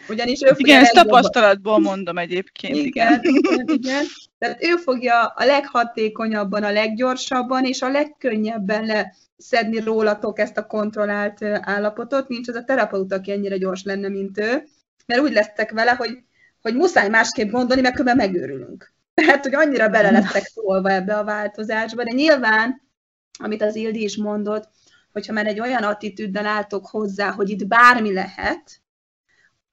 [0.09, 2.75] Ugyanis ő igen, ezt tapasztalatból mondom egyébként.
[2.75, 4.05] Igen, igen, igen, igen.
[4.38, 11.43] Tehát ő fogja a leghatékonyabban, a leggyorsabban és a legkönnyebben leszedni rólatok ezt a kontrollált
[11.43, 12.27] állapotot.
[12.27, 14.63] Nincs az a terapeuta, aki ennyire gyors lenne, mint ő.
[15.05, 16.17] Mert úgy lesztek vele, hogy,
[16.61, 18.93] hogy muszáj másképp gondolni, mert különben megőrülünk.
[19.13, 22.81] Tehát, hogy annyira bele lettek szólva ebbe a változásba, de nyilván
[23.39, 24.69] amit az Ildi is mondott,
[25.11, 28.81] hogyha már egy olyan attitűddel álltok hozzá, hogy itt bármi lehet,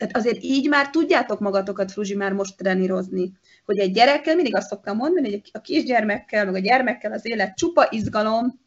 [0.00, 3.32] tehát azért így már tudjátok magatokat, Fruzsi, már most trenírozni.
[3.64, 7.56] Hogy egy gyerekkel, mindig azt szoktam mondani, hogy a kisgyermekkel, meg a gyermekkel az élet
[7.56, 8.60] csupa izgalom,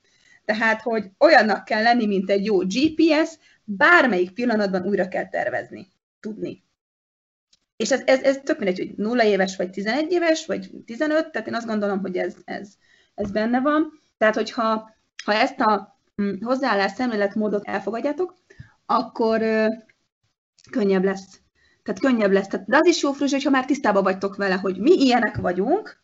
[0.45, 5.87] tehát, hogy olyannak kell lenni, mint egy jó GPS, bármelyik pillanatban újra kell tervezni,
[6.19, 6.63] tudni.
[7.75, 11.47] És ez, ez, ez tök mindegy, hogy 0 éves, vagy 11 éves, vagy 15, tehát
[11.47, 12.69] én azt gondolom, hogy ez, ez,
[13.15, 14.01] ez benne van.
[14.17, 18.35] Tehát, hogyha ha ezt a hm, hozzáállás szemléletmódot elfogadjátok,
[18.85, 19.41] akkor
[20.71, 21.39] könnyebb lesz.
[21.83, 22.47] Tehát könnyebb lesz.
[22.47, 26.01] Tehát, az is jó, Fruzsi, hogyha már tisztában vagytok vele, hogy mi ilyenek vagyunk,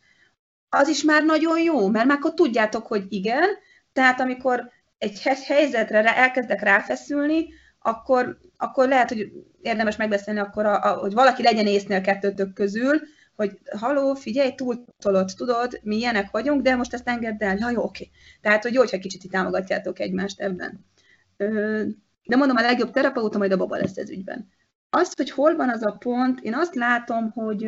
[0.68, 3.48] az is már nagyon jó, mert már akkor tudjátok, hogy igen,
[3.92, 7.48] tehát amikor egy helyzetre elkezdek ráfeszülni,
[7.78, 13.00] akkor, akkor lehet, hogy érdemes megbeszélni akkor, a, a, hogy valaki legyen észnél kettőtök közül,
[13.36, 17.56] hogy haló, figyelj, túltolod, tudod, mi ilyenek vagyunk, de most ezt engedd el.
[17.58, 18.10] Ja, jó, oké.
[18.40, 20.86] Tehát, hogy jó, hogyha kicsit támogatjátok egymást ebben.
[22.30, 24.48] De mondom, a legjobb terapeuta majd a baba lesz ez ügyben.
[24.90, 27.64] Azt, hogy hol van az a pont, én azt látom, hogy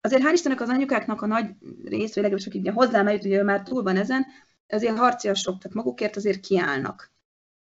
[0.00, 1.46] azért hál' Istennek az anyukáknak a nagy
[1.84, 4.26] rész, vagy legalábbis akik hozzám eljut, ugye már túl van ezen,
[4.68, 7.12] azért harciasok, tehát magukért azért kiállnak.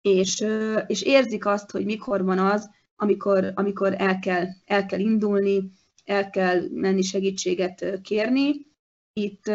[0.01, 0.45] És,
[0.87, 5.71] és érzik azt, hogy mikor van az, amikor, amikor el, kell, el kell indulni,
[6.05, 8.67] el kell menni segítséget kérni.
[9.13, 9.47] Itt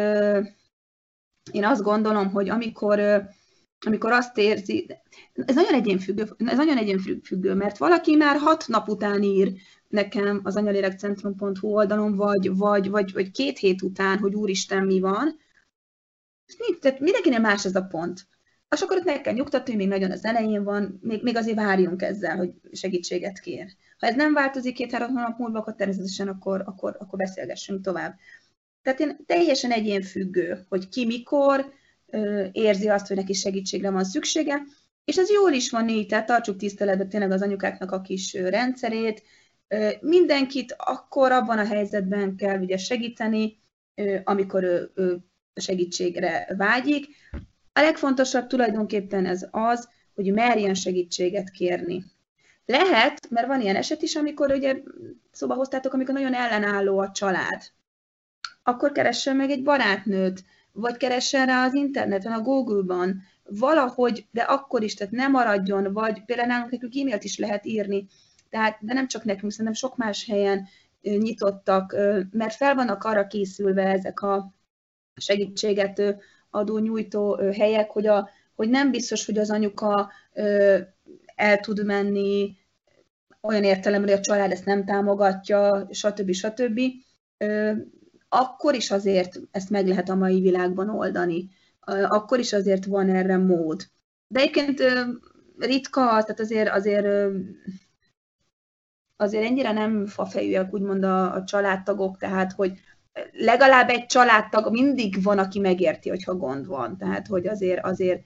[1.51, 2.99] én azt gondolom, hogy amikor,
[3.85, 4.87] amikor azt érzi,
[5.33, 9.53] ez nagyon egyénfüggő, ez nagyon egyénfüggő, mert valaki már hat nap után ír
[9.87, 15.39] nekem az anyalélekcentrum.hu oldalon, vagy, vagy, vagy, vagy két hét után, hogy úristen, mi van.
[16.79, 18.27] Tehát mindenkinek más ez a pont.
[18.75, 22.01] És akkor ott meg nyugtatni, hogy még nagyon az elején van, még, még azért várjunk
[22.01, 23.75] ezzel, hogy segítséget kér.
[23.97, 28.15] Ha ez nem változik két-három hónap múlva, akkor természetesen akkor, akkor, akkor beszélgessünk tovább.
[28.81, 31.73] Tehát én teljesen egyénfüggő, hogy ki mikor
[32.51, 34.61] érzi azt, hogy neki segítségre van szüksége,
[35.05, 39.23] és ez jól is van így, tehát tartsuk tiszteletben tényleg az anyukáknak a kis rendszerét.
[39.99, 43.57] Mindenkit akkor abban a helyzetben kell ugye segíteni,
[44.23, 45.17] amikor ő, ő
[45.55, 47.07] segítségre vágyik.
[47.73, 52.03] A legfontosabb tulajdonképpen ez az, hogy merjen segítséget kérni.
[52.65, 54.75] Lehet, mert van ilyen eset is, amikor ugye
[55.31, 57.61] szóba hoztátok, amikor nagyon ellenálló a család.
[58.63, 60.43] Akkor keressen meg egy barátnőt,
[60.73, 66.25] vagy keressen rá az interneten, a Google-ban, valahogy, de akkor is, tehát nem maradjon, vagy
[66.25, 68.07] például nálunk nekünk e-mailt is lehet írni,
[68.49, 70.67] tehát, de nem csak nekünk, szerintem sok más helyen
[71.01, 71.95] nyitottak,
[72.31, 74.53] mert fel vannak arra készülve ezek a
[75.15, 76.01] segítséget
[76.49, 80.11] adó nyújtó helyek, hogy, a, hogy nem biztos, hogy az anyuka
[81.35, 82.57] el tud menni
[83.41, 86.31] olyan értelemben, hogy a család ezt nem támogatja, stb.
[86.31, 86.79] stb.
[88.35, 91.49] Akkor is azért ezt meg lehet a mai világban oldani.
[92.07, 93.81] Akkor is azért van erre mód.
[94.27, 94.83] De egyébként
[95.57, 97.33] ritka, tehát azért, azért
[99.15, 102.79] azért ennyire nem fafejűek úgymond a, a családtagok, tehát hogy
[103.31, 106.97] legalább egy családtag mindig van, aki megérti, hogyha gond van.
[106.97, 108.21] Tehát, hogy azért, azért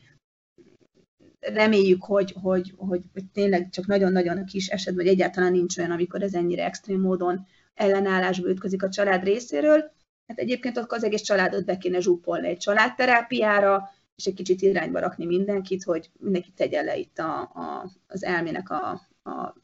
[1.39, 6.21] reméljük, hogy, hogy, hogy, hogy tényleg csak nagyon-nagyon kis eset, vagy egyáltalán nincs olyan, amikor
[6.21, 9.95] ez ennyire extrém módon ellenállásba ütközik a család részéről.
[10.27, 14.99] Hát egyébként akkor az egész családot be kéne zsúpolni egy családterápiára, és egy kicsit irányba
[14.99, 18.89] rakni mindenkit, hogy mindenki tegye le itt a, a, az elmének a,
[19.29, 19.55] a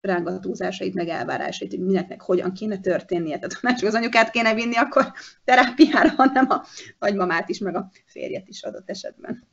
[0.00, 3.34] rángatózásait, meg elvárásait, hogy mindenkinek hogyan kéne történnie.
[3.34, 5.12] Tehát ha nem csak az anyukát kéne vinni, akkor
[5.44, 6.62] terápiára, hanem a
[6.98, 9.50] nagymamát is, meg a férjet is adott esetben.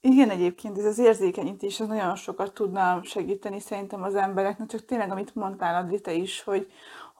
[0.00, 5.10] Igen, egyébként ez az érzékenyítés az nagyon sokat tudna segíteni szerintem az embereknek, csak tényleg,
[5.10, 6.66] amit mondtál, Adri, te is, hogy,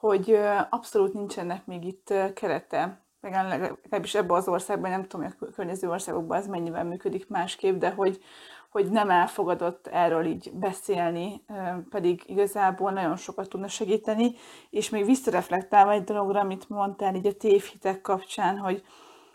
[0.07, 0.39] hogy
[0.69, 6.37] abszolút nincsenek még itt kerete, legalábbis ebben az országban, nem tudom, hogy a környező országokban
[6.37, 8.21] ez mennyivel működik másképp, de hogy,
[8.69, 11.43] hogy nem elfogadott erről így beszélni,
[11.89, 14.35] pedig igazából nagyon sokat tudna segíteni,
[14.69, 18.83] és még visszareflektálva egy dologra, amit mondtál így a tévhitek kapcsán, hogy,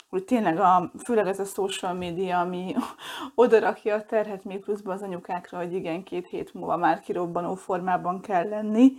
[0.09, 2.75] hogy tényleg a, főleg ez a social media, ami
[3.35, 8.21] odarakja a terhet még pluszban az anyukákra, hogy igen, két hét múlva már kirobbanó formában
[8.21, 8.91] kell lenni,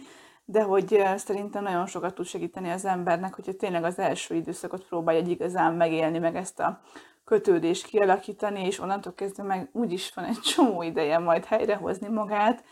[0.50, 5.20] de hogy szerintem nagyon sokat tud segíteni az embernek, hogyha tényleg az első időszakot próbálja
[5.20, 6.80] egy igazán megélni, meg ezt a
[7.24, 12.64] kötődést kialakítani, és onnantól kezdve meg úgyis van egy csomó ideje majd helyrehozni magát,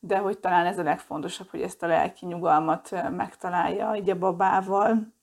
[0.00, 5.14] de hogy talán ez a legfontosabb, hogy ezt a lelki nyugalmat megtalálja így a babával.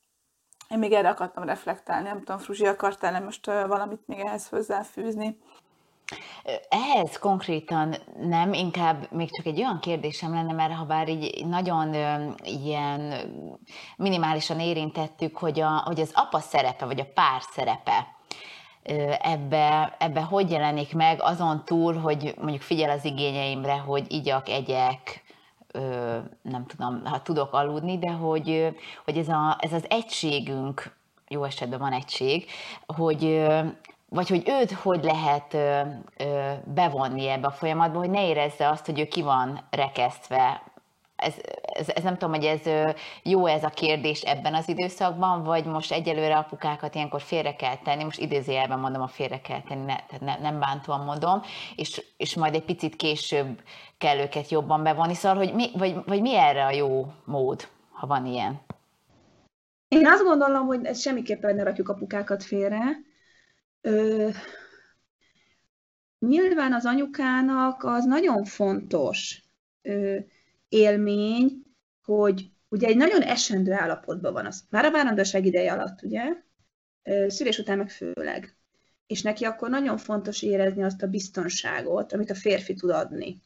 [0.69, 5.37] Én még erre akartam reflektálni, nem tudom, Fruzsi, akartál-e most valamit még ehhez hozzáfűzni?
[6.69, 11.93] Ehhez konkrétan nem, inkább még csak egy olyan kérdésem lenne, mert ha bár így nagyon
[12.43, 13.13] ilyen
[13.97, 18.07] minimálisan érintettük, hogy, a, hogy az apa szerepe, vagy a pár szerepe,
[19.21, 25.23] ebbe, ebbe hogy jelenik meg, azon túl, hogy mondjuk figyel az igényeimre, hogy igyak, egyek,
[26.41, 30.95] nem tudom, ha tudok aludni, de hogy, hogy ez, a, ez az egységünk,
[31.27, 32.45] jó esetben van egység,
[32.85, 33.43] hogy,
[34.13, 35.57] vagy hogy őt hogy lehet
[36.63, 40.61] bevonni ebbe a folyamatba, hogy ne érezze azt, hogy ő ki van rekesztve
[41.23, 41.33] ez,
[41.73, 42.61] ez, ez nem tudom, hogy ez
[43.23, 48.03] jó ez a kérdés ebben az időszakban, vagy most egyelőre apukákat ilyenkor félre kell tenni,
[48.03, 51.41] most idézőjelben mondom, a félre kell tenni, ne, tehát ne, nem bántóan mondom,
[51.75, 53.61] és, és majd egy picit később
[53.97, 58.07] kell őket jobban bevonni, szóval, hogy mi, vagy, vagy mi erre a jó mód, ha
[58.07, 58.61] van ilyen?
[59.87, 62.81] Én azt gondolom, hogy ez semmiképpen ne rakjuk apukákat félre.
[63.85, 64.29] Ö,
[66.19, 69.43] nyilván az anyukának az nagyon fontos,
[69.81, 70.17] ö,
[70.69, 71.63] élmény,
[72.03, 76.23] hogy ugye egy nagyon esendő állapotban van az, már a várandóság ideje alatt, ugye,
[77.27, 78.55] szülés után meg főleg.
[79.07, 83.41] És neki akkor nagyon fontos érezni azt a biztonságot, amit a férfi tud adni.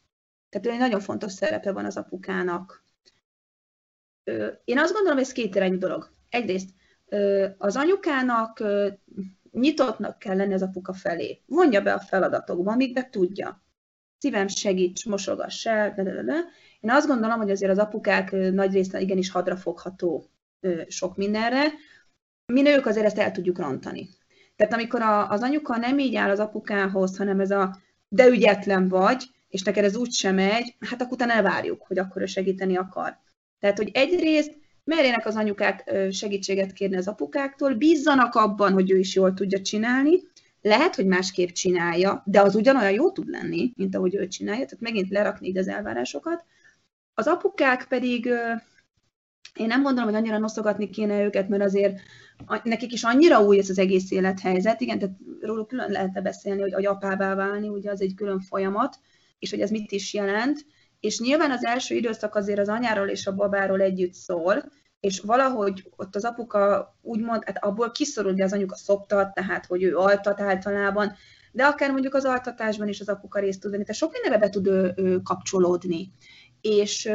[0.49, 2.83] Tehát egy nagyon fontos szerepe van az apukának.
[4.63, 6.11] Én azt gondolom, hogy ez két irányú dolog.
[6.29, 6.69] Egyrészt
[7.57, 8.63] az anyukának
[9.51, 11.41] nyitottnak kell lenni az apuka felé.
[11.45, 13.63] Vonja be a feladatokba, amíg be tudja.
[14.17, 16.33] Szívem segíts, mosogass el, de, de, de.
[16.79, 20.29] Én azt gondolom, hogy azért az apukák nagy része igenis hadrafogható
[20.87, 21.65] sok mindenre.
[22.45, 24.09] Mi nők azért ezt el tudjuk rontani.
[24.55, 27.77] Tehát amikor az anyuka nem így áll az apukához, hanem ez a
[28.07, 32.21] de ügyetlen vagy, és neked ez úgy sem megy, hát akkor utána elvárjuk, hogy akkor
[32.21, 33.19] ő segíteni akar.
[33.59, 34.57] Tehát, hogy egyrészt
[34.87, 40.21] merjenek az anyukák segítséget kérni az apukáktól, bízzanak abban, hogy ő is jól tudja csinálni,
[40.61, 44.79] lehet, hogy másképp csinálja, de az ugyanolyan jó tud lenni, mint ahogy ő csinálja, tehát
[44.79, 46.45] megint lerakni ide az elvárásokat,
[47.13, 48.25] az apukák pedig,
[49.55, 51.99] én nem gondolom, hogy annyira noszogatni kéne őket, mert azért
[52.63, 56.73] nekik is annyira új ez az egész élethelyzet, igen, tehát róluk külön lehetne beszélni, hogy,
[56.73, 58.99] hogy apává válni, ugye az egy külön folyamat,
[59.39, 60.65] és hogy ez mit is jelent,
[60.99, 64.63] és nyilván az első időszak azért az anyáról és a babáról együtt szól,
[64.99, 69.83] és valahogy ott az apuka úgymond, hát abból kiszorul, hogy az anyuka szoptat, tehát hogy
[69.83, 71.15] ő altat általában,
[71.51, 74.49] de akár mondjuk az altatásban is az apuka részt tud venni, tehát sok mindenbe be
[74.49, 76.11] tud ő, ő kapcsolódni
[76.61, 77.05] és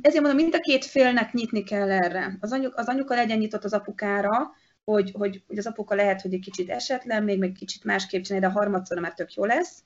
[0.00, 2.36] ezért mondom, mind a két félnek nyitni kell erre.
[2.40, 4.50] Az, anyuk, az anyuka legyen nyitott az apukára,
[4.84, 8.48] hogy, hogy, hogy az apuka lehet, hogy egy kicsit esetlen, még meg kicsit másképp csinálja,
[8.48, 9.82] de a harmadszor már tök jó lesz.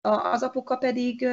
[0.00, 1.28] A, az apuka pedig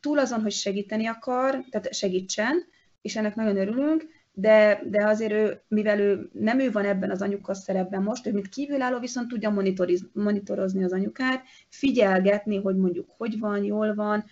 [0.00, 2.64] túl azon, hogy segíteni akar, tehát segítsen,
[3.00, 7.22] és ennek nagyon örülünk, de, de azért ő, mivel ő nem ő van ebben az
[7.22, 9.78] anyuka szerepben most, ő mint kívülálló viszont tudja
[10.12, 14.24] monitorozni az anyukát, figyelgetni, hogy mondjuk hogy van, jól van,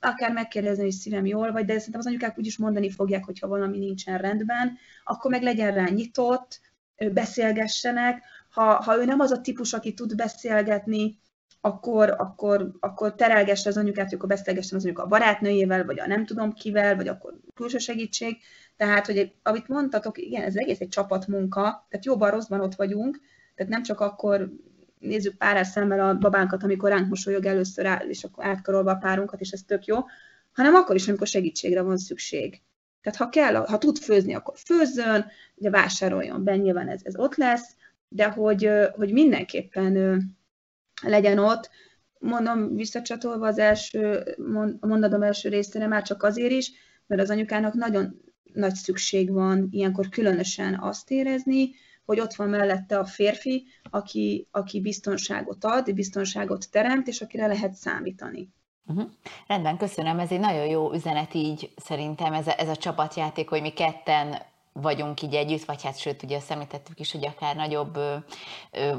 [0.00, 3.78] akár megkérdezni, hogy szívem jól vagy, de szerintem az anyukák úgyis mondani fogják, hogyha valami
[3.78, 6.60] nincsen rendben, akkor meg legyen rá nyitott,
[7.12, 8.22] beszélgessenek.
[8.50, 11.18] Ha, ha ő nem az a típus, aki tud beszélgetni,
[11.60, 16.26] akkor, akkor, akkor terelgesse az anyukát, akkor beszélgessen az anyuka a barátnőjével, vagy a nem
[16.26, 18.36] tudom kivel, vagy akkor külső segítség.
[18.76, 23.20] Tehát, hogy amit mondtatok, igen, ez egész egy csapatmunka, tehát jobban rosszban ott vagyunk,
[23.54, 24.50] tehát nem csak akkor
[24.98, 29.40] nézzük párás szemmel a babánkat, amikor ránk mosolyog először, áll, és akkor átkarolva a párunkat,
[29.40, 29.96] és ez tök jó,
[30.52, 32.62] hanem akkor is, amikor segítségre van szükség.
[33.02, 37.36] Tehát ha kell, ha tud főzni, akkor főzzön, ugye vásároljon be, nyilván ez, ez ott
[37.36, 37.76] lesz,
[38.08, 40.22] de hogy, hogy mindenképpen
[41.02, 41.70] legyen ott,
[42.18, 44.36] mondom, visszacsatolva az első,
[44.80, 46.72] a mondatom első részére már csak azért is,
[47.06, 48.20] mert az anyukának nagyon
[48.52, 51.70] nagy szükség van ilyenkor különösen azt érezni,
[52.04, 57.74] hogy ott van mellette a férfi, aki, aki biztonságot ad, biztonságot teremt, és akire lehet
[57.74, 58.52] számítani.
[58.86, 59.10] Uh-huh.
[59.46, 60.18] Rendben, köszönöm.
[60.18, 64.42] Ez egy nagyon jó üzenet így szerintem, ez a, ez a csapatjáték, hogy mi ketten
[64.82, 67.98] vagyunk így együtt, vagy hát sőt, ugye azt említettük is, hogy akár nagyobb,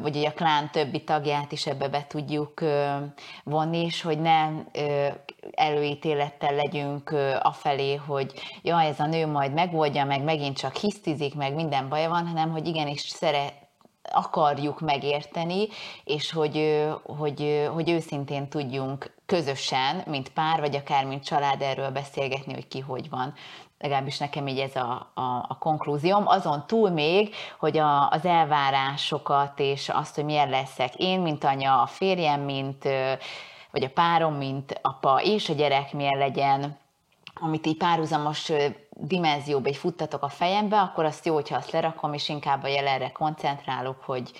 [0.01, 2.61] vagy ugye a klán többi tagját is ebbe be tudjuk
[3.43, 4.49] vonni, és hogy ne
[5.51, 11.53] előítélettel legyünk afelé, hogy ja, ez a nő majd megoldja, meg megint csak hisztizik, meg
[11.55, 13.67] minden baja van, hanem hogy igenis szeret,
[14.11, 15.67] akarjuk megérteni,
[16.03, 22.53] és hogy, hogy, hogy őszintén tudjunk közösen, mint pár, vagy akár mint család erről beszélgetni,
[22.53, 23.33] hogy ki hogy van
[23.79, 26.27] legalábbis nekem így ez a, a, a konklúzióm.
[26.27, 31.81] Azon túl még, hogy a, az elvárásokat és azt, hogy milyen leszek én, mint anya,
[31.81, 32.83] a férjem, mint,
[33.71, 36.77] vagy a párom, mint apa és a gyerek milyen legyen,
[37.41, 38.51] amit így párhuzamos
[38.89, 43.11] dimenzióba egy futtatok a fejembe, akkor azt jó, hogyha azt lerakom, és inkább a jelenre
[43.11, 44.31] koncentrálok, hogy,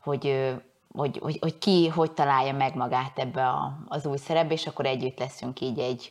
[0.00, 0.54] hogy,
[0.92, 4.86] hogy, hogy, hogy ki hogy találja meg magát ebbe a, az új szerepbe, és akkor
[4.86, 6.10] együtt leszünk így egy,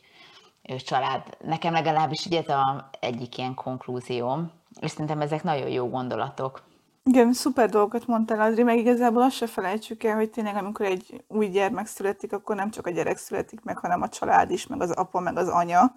[0.76, 1.22] család.
[1.44, 4.50] Nekem legalábbis ugye ez a egyik ilyen konklúzióm,
[4.80, 6.62] és szerintem ezek nagyon jó gondolatok.
[7.04, 11.24] Igen, szuper dolgokat mondtál, Adri, meg igazából azt se felejtsük el, hogy tényleg amikor egy
[11.28, 14.80] új gyermek születik, akkor nem csak a gyerek születik meg, hanem a család is, meg
[14.80, 15.94] az apa, meg az anya,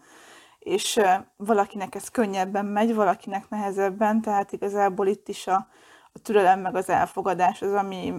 [0.60, 1.00] és
[1.38, 5.68] valakinek ez könnyebben megy, valakinek nehezebben, tehát igazából itt is a,
[6.14, 8.14] a türelem meg az elfogadás az, ami,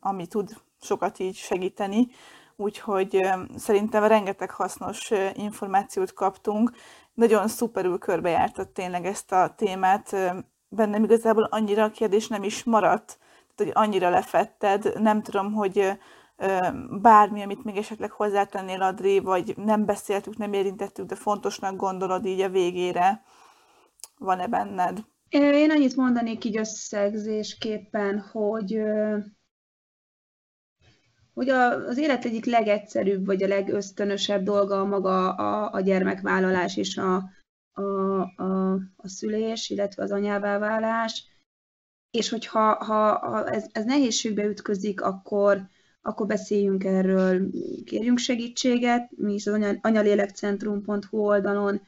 [0.00, 2.08] ami tud sokat így segíteni
[2.56, 3.18] úgyhogy
[3.56, 6.70] szerintem rengeteg hasznos információt kaptunk.
[7.14, 10.16] Nagyon szuperül körbejártad tényleg ezt a témát.
[10.68, 13.18] Bennem igazából annyira a kérdés nem is maradt,
[13.54, 14.92] tehát, hogy annyira lefetted.
[15.00, 15.98] Nem tudom, hogy
[17.00, 22.40] bármi, amit még esetleg hozzátennél, Adri, vagy nem beszéltük, nem érintettük, de fontosnak gondolod így
[22.40, 23.22] a végére.
[24.18, 24.98] Van-e benned?
[25.28, 28.82] Én annyit mondanék így összegzésképpen, hogy
[31.34, 36.76] hogy a, az élet egyik legegyszerűbb, vagy a legösztönösebb dolga a maga a, a gyermekvállalás
[36.76, 37.30] és a,
[37.72, 37.82] a,
[38.42, 41.26] a, a szülés, illetve az anyává válás,
[42.10, 45.68] és hogyha ha, ha ez, ez nehézségbe ütközik, akkor,
[46.02, 47.50] akkor beszéljünk erről,
[47.84, 51.80] kérjünk segítséget, mi is az anyalélekcentrum.hu oldalon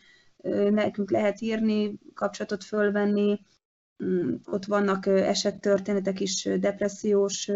[0.70, 3.40] nekünk lehet írni, kapcsolatot fölvenni,
[4.04, 7.50] mm, ott vannak esettörténetek is depressziós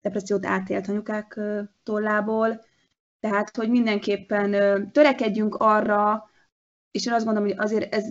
[0.00, 1.40] depressziót átélt anyukák
[1.82, 2.64] tollából,
[3.20, 4.50] tehát, hogy mindenképpen
[4.92, 6.30] törekedjünk arra,
[6.90, 8.04] és én azt gondolom, hogy azért ez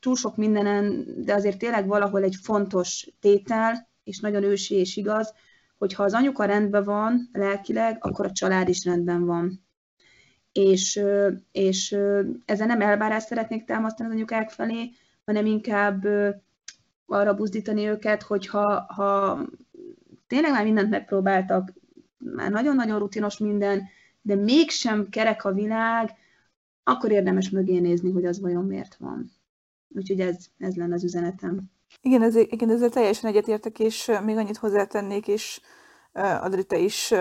[0.00, 5.34] túl sok mindenen, de azért tényleg valahol egy fontos tétel, és nagyon ősi és igaz,
[5.78, 9.66] hogy ha az anyuka rendben van lelkileg, akkor a család is rendben van.
[10.52, 11.00] És,
[11.52, 11.96] és
[12.44, 14.90] ezzel nem elvárást szeretnék támasztani az anyukák felé,
[15.24, 16.06] hanem inkább
[17.06, 19.40] arra buzdítani őket, hogy ha, ha
[20.30, 21.72] tényleg már mindent megpróbáltak,
[22.18, 23.88] már nagyon-nagyon rutinos minden,
[24.22, 26.10] de mégsem kerek a világ,
[26.82, 29.30] akkor érdemes mögé nézni, hogy az vajon miért van.
[29.88, 31.62] Úgyhogy ez, ez lenne az üzenetem.
[32.02, 35.60] Igen, ez, igen, ezzel teljesen egyetértek, és még annyit hozzátennék, és
[36.12, 37.12] Adri, te is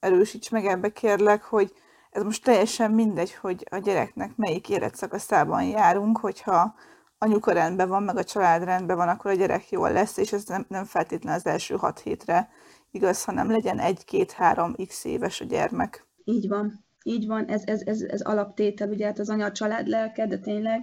[0.00, 1.72] erősíts meg ebbe kérlek, hogy
[2.10, 6.74] ez most teljesen mindegy, hogy a gyereknek melyik életszakaszában járunk, hogyha
[7.18, 10.44] anyuka rendben van, meg a család rendben van, akkor a gyerek jól lesz, és ez
[10.44, 12.48] nem, nem feltétlenül az első hat hétre
[12.90, 16.06] igaz, hanem legyen egy-két-három x éves a gyermek.
[16.24, 19.86] Így van, így van, ez, ez, ez, ez alaptétel, ugye hát az anya a család
[19.86, 20.80] lelke, de tényleg,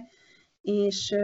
[0.62, 1.14] és,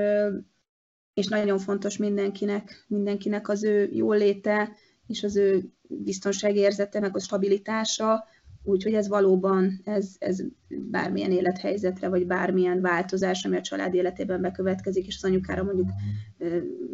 [1.14, 4.72] és nagyon fontos mindenkinek, mindenkinek az ő jóléte,
[5.06, 8.24] és az ő biztonságérzete, meg a stabilitása,
[8.62, 15.06] Úgyhogy ez valóban, ez, ez bármilyen élethelyzetre, vagy bármilyen változás, ami a család életében bekövetkezik,
[15.06, 15.88] és az anyukára mondjuk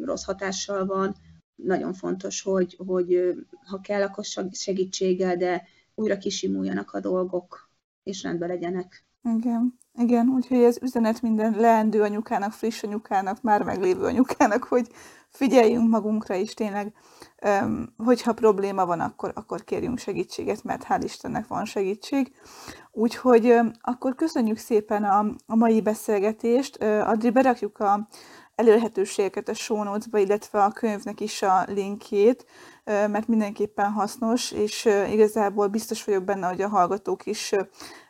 [0.05, 1.14] rossz hatással van,
[1.55, 5.62] nagyon fontos, hogy, hogy ha kell, akkor segítséggel, de
[5.95, 7.71] újra kisimuljanak a dolgok,
[8.03, 9.05] és rendben legyenek.
[9.37, 14.87] Igen, igen, úgyhogy ez üzenet minden leendő anyukának, friss anyukának, már meglévő anyukának, hogy
[15.37, 16.93] figyeljünk magunkra is tényleg,
[17.97, 22.32] hogyha probléma van, akkor, akkor kérjünk segítséget, mert hál' Istennek van segítség.
[22.93, 26.76] Úgyhogy akkor köszönjük szépen a, a mai beszélgetést.
[26.82, 28.09] Adri, berakjuk a
[28.57, 32.46] elérhetőségeket a show notes-ba, illetve a könyvnek is a linkjét,
[32.84, 37.52] mert mindenképpen hasznos, és igazából biztos vagyok benne, hogy a hallgatók is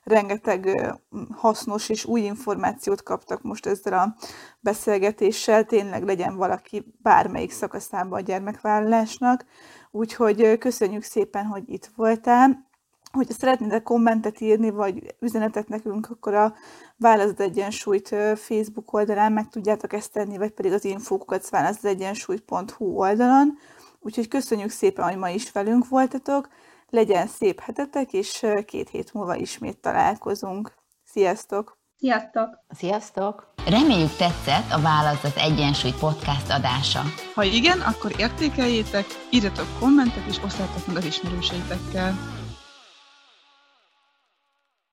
[0.04, 0.92] rengeteg
[1.30, 4.14] hasznos és új információt kaptak most ezzel a
[4.60, 9.44] beszélgetéssel, tényleg legyen valaki bármelyik szakaszában a gyermekvállalásnak.
[9.90, 12.64] Úgyhogy köszönjük szépen, hogy itt voltál.
[13.12, 16.54] Hogyha szeretnétek kommentet írni, vagy üzenetet nekünk, akkor a
[16.98, 23.58] Válaszd Egyensúlyt Facebook oldalán meg tudjátok ezt tenni, vagy pedig az infókukat választegyensúlyt.hu oldalon.
[24.00, 26.48] Úgyhogy köszönjük szépen, hogy ma is velünk voltatok
[26.88, 30.72] legyen szép hetetek, és két hét múlva ismét találkozunk.
[31.04, 31.78] Sziasztok!
[31.98, 32.48] Sziasztok!
[32.68, 33.52] Sziasztok!
[33.68, 37.02] Reméljük tetszett a Válasz az Egyensúly podcast adása.
[37.34, 42.14] Ha igen, akkor értékeljétek, írjatok kommentet és osszátok meg az ismerőseitekkel.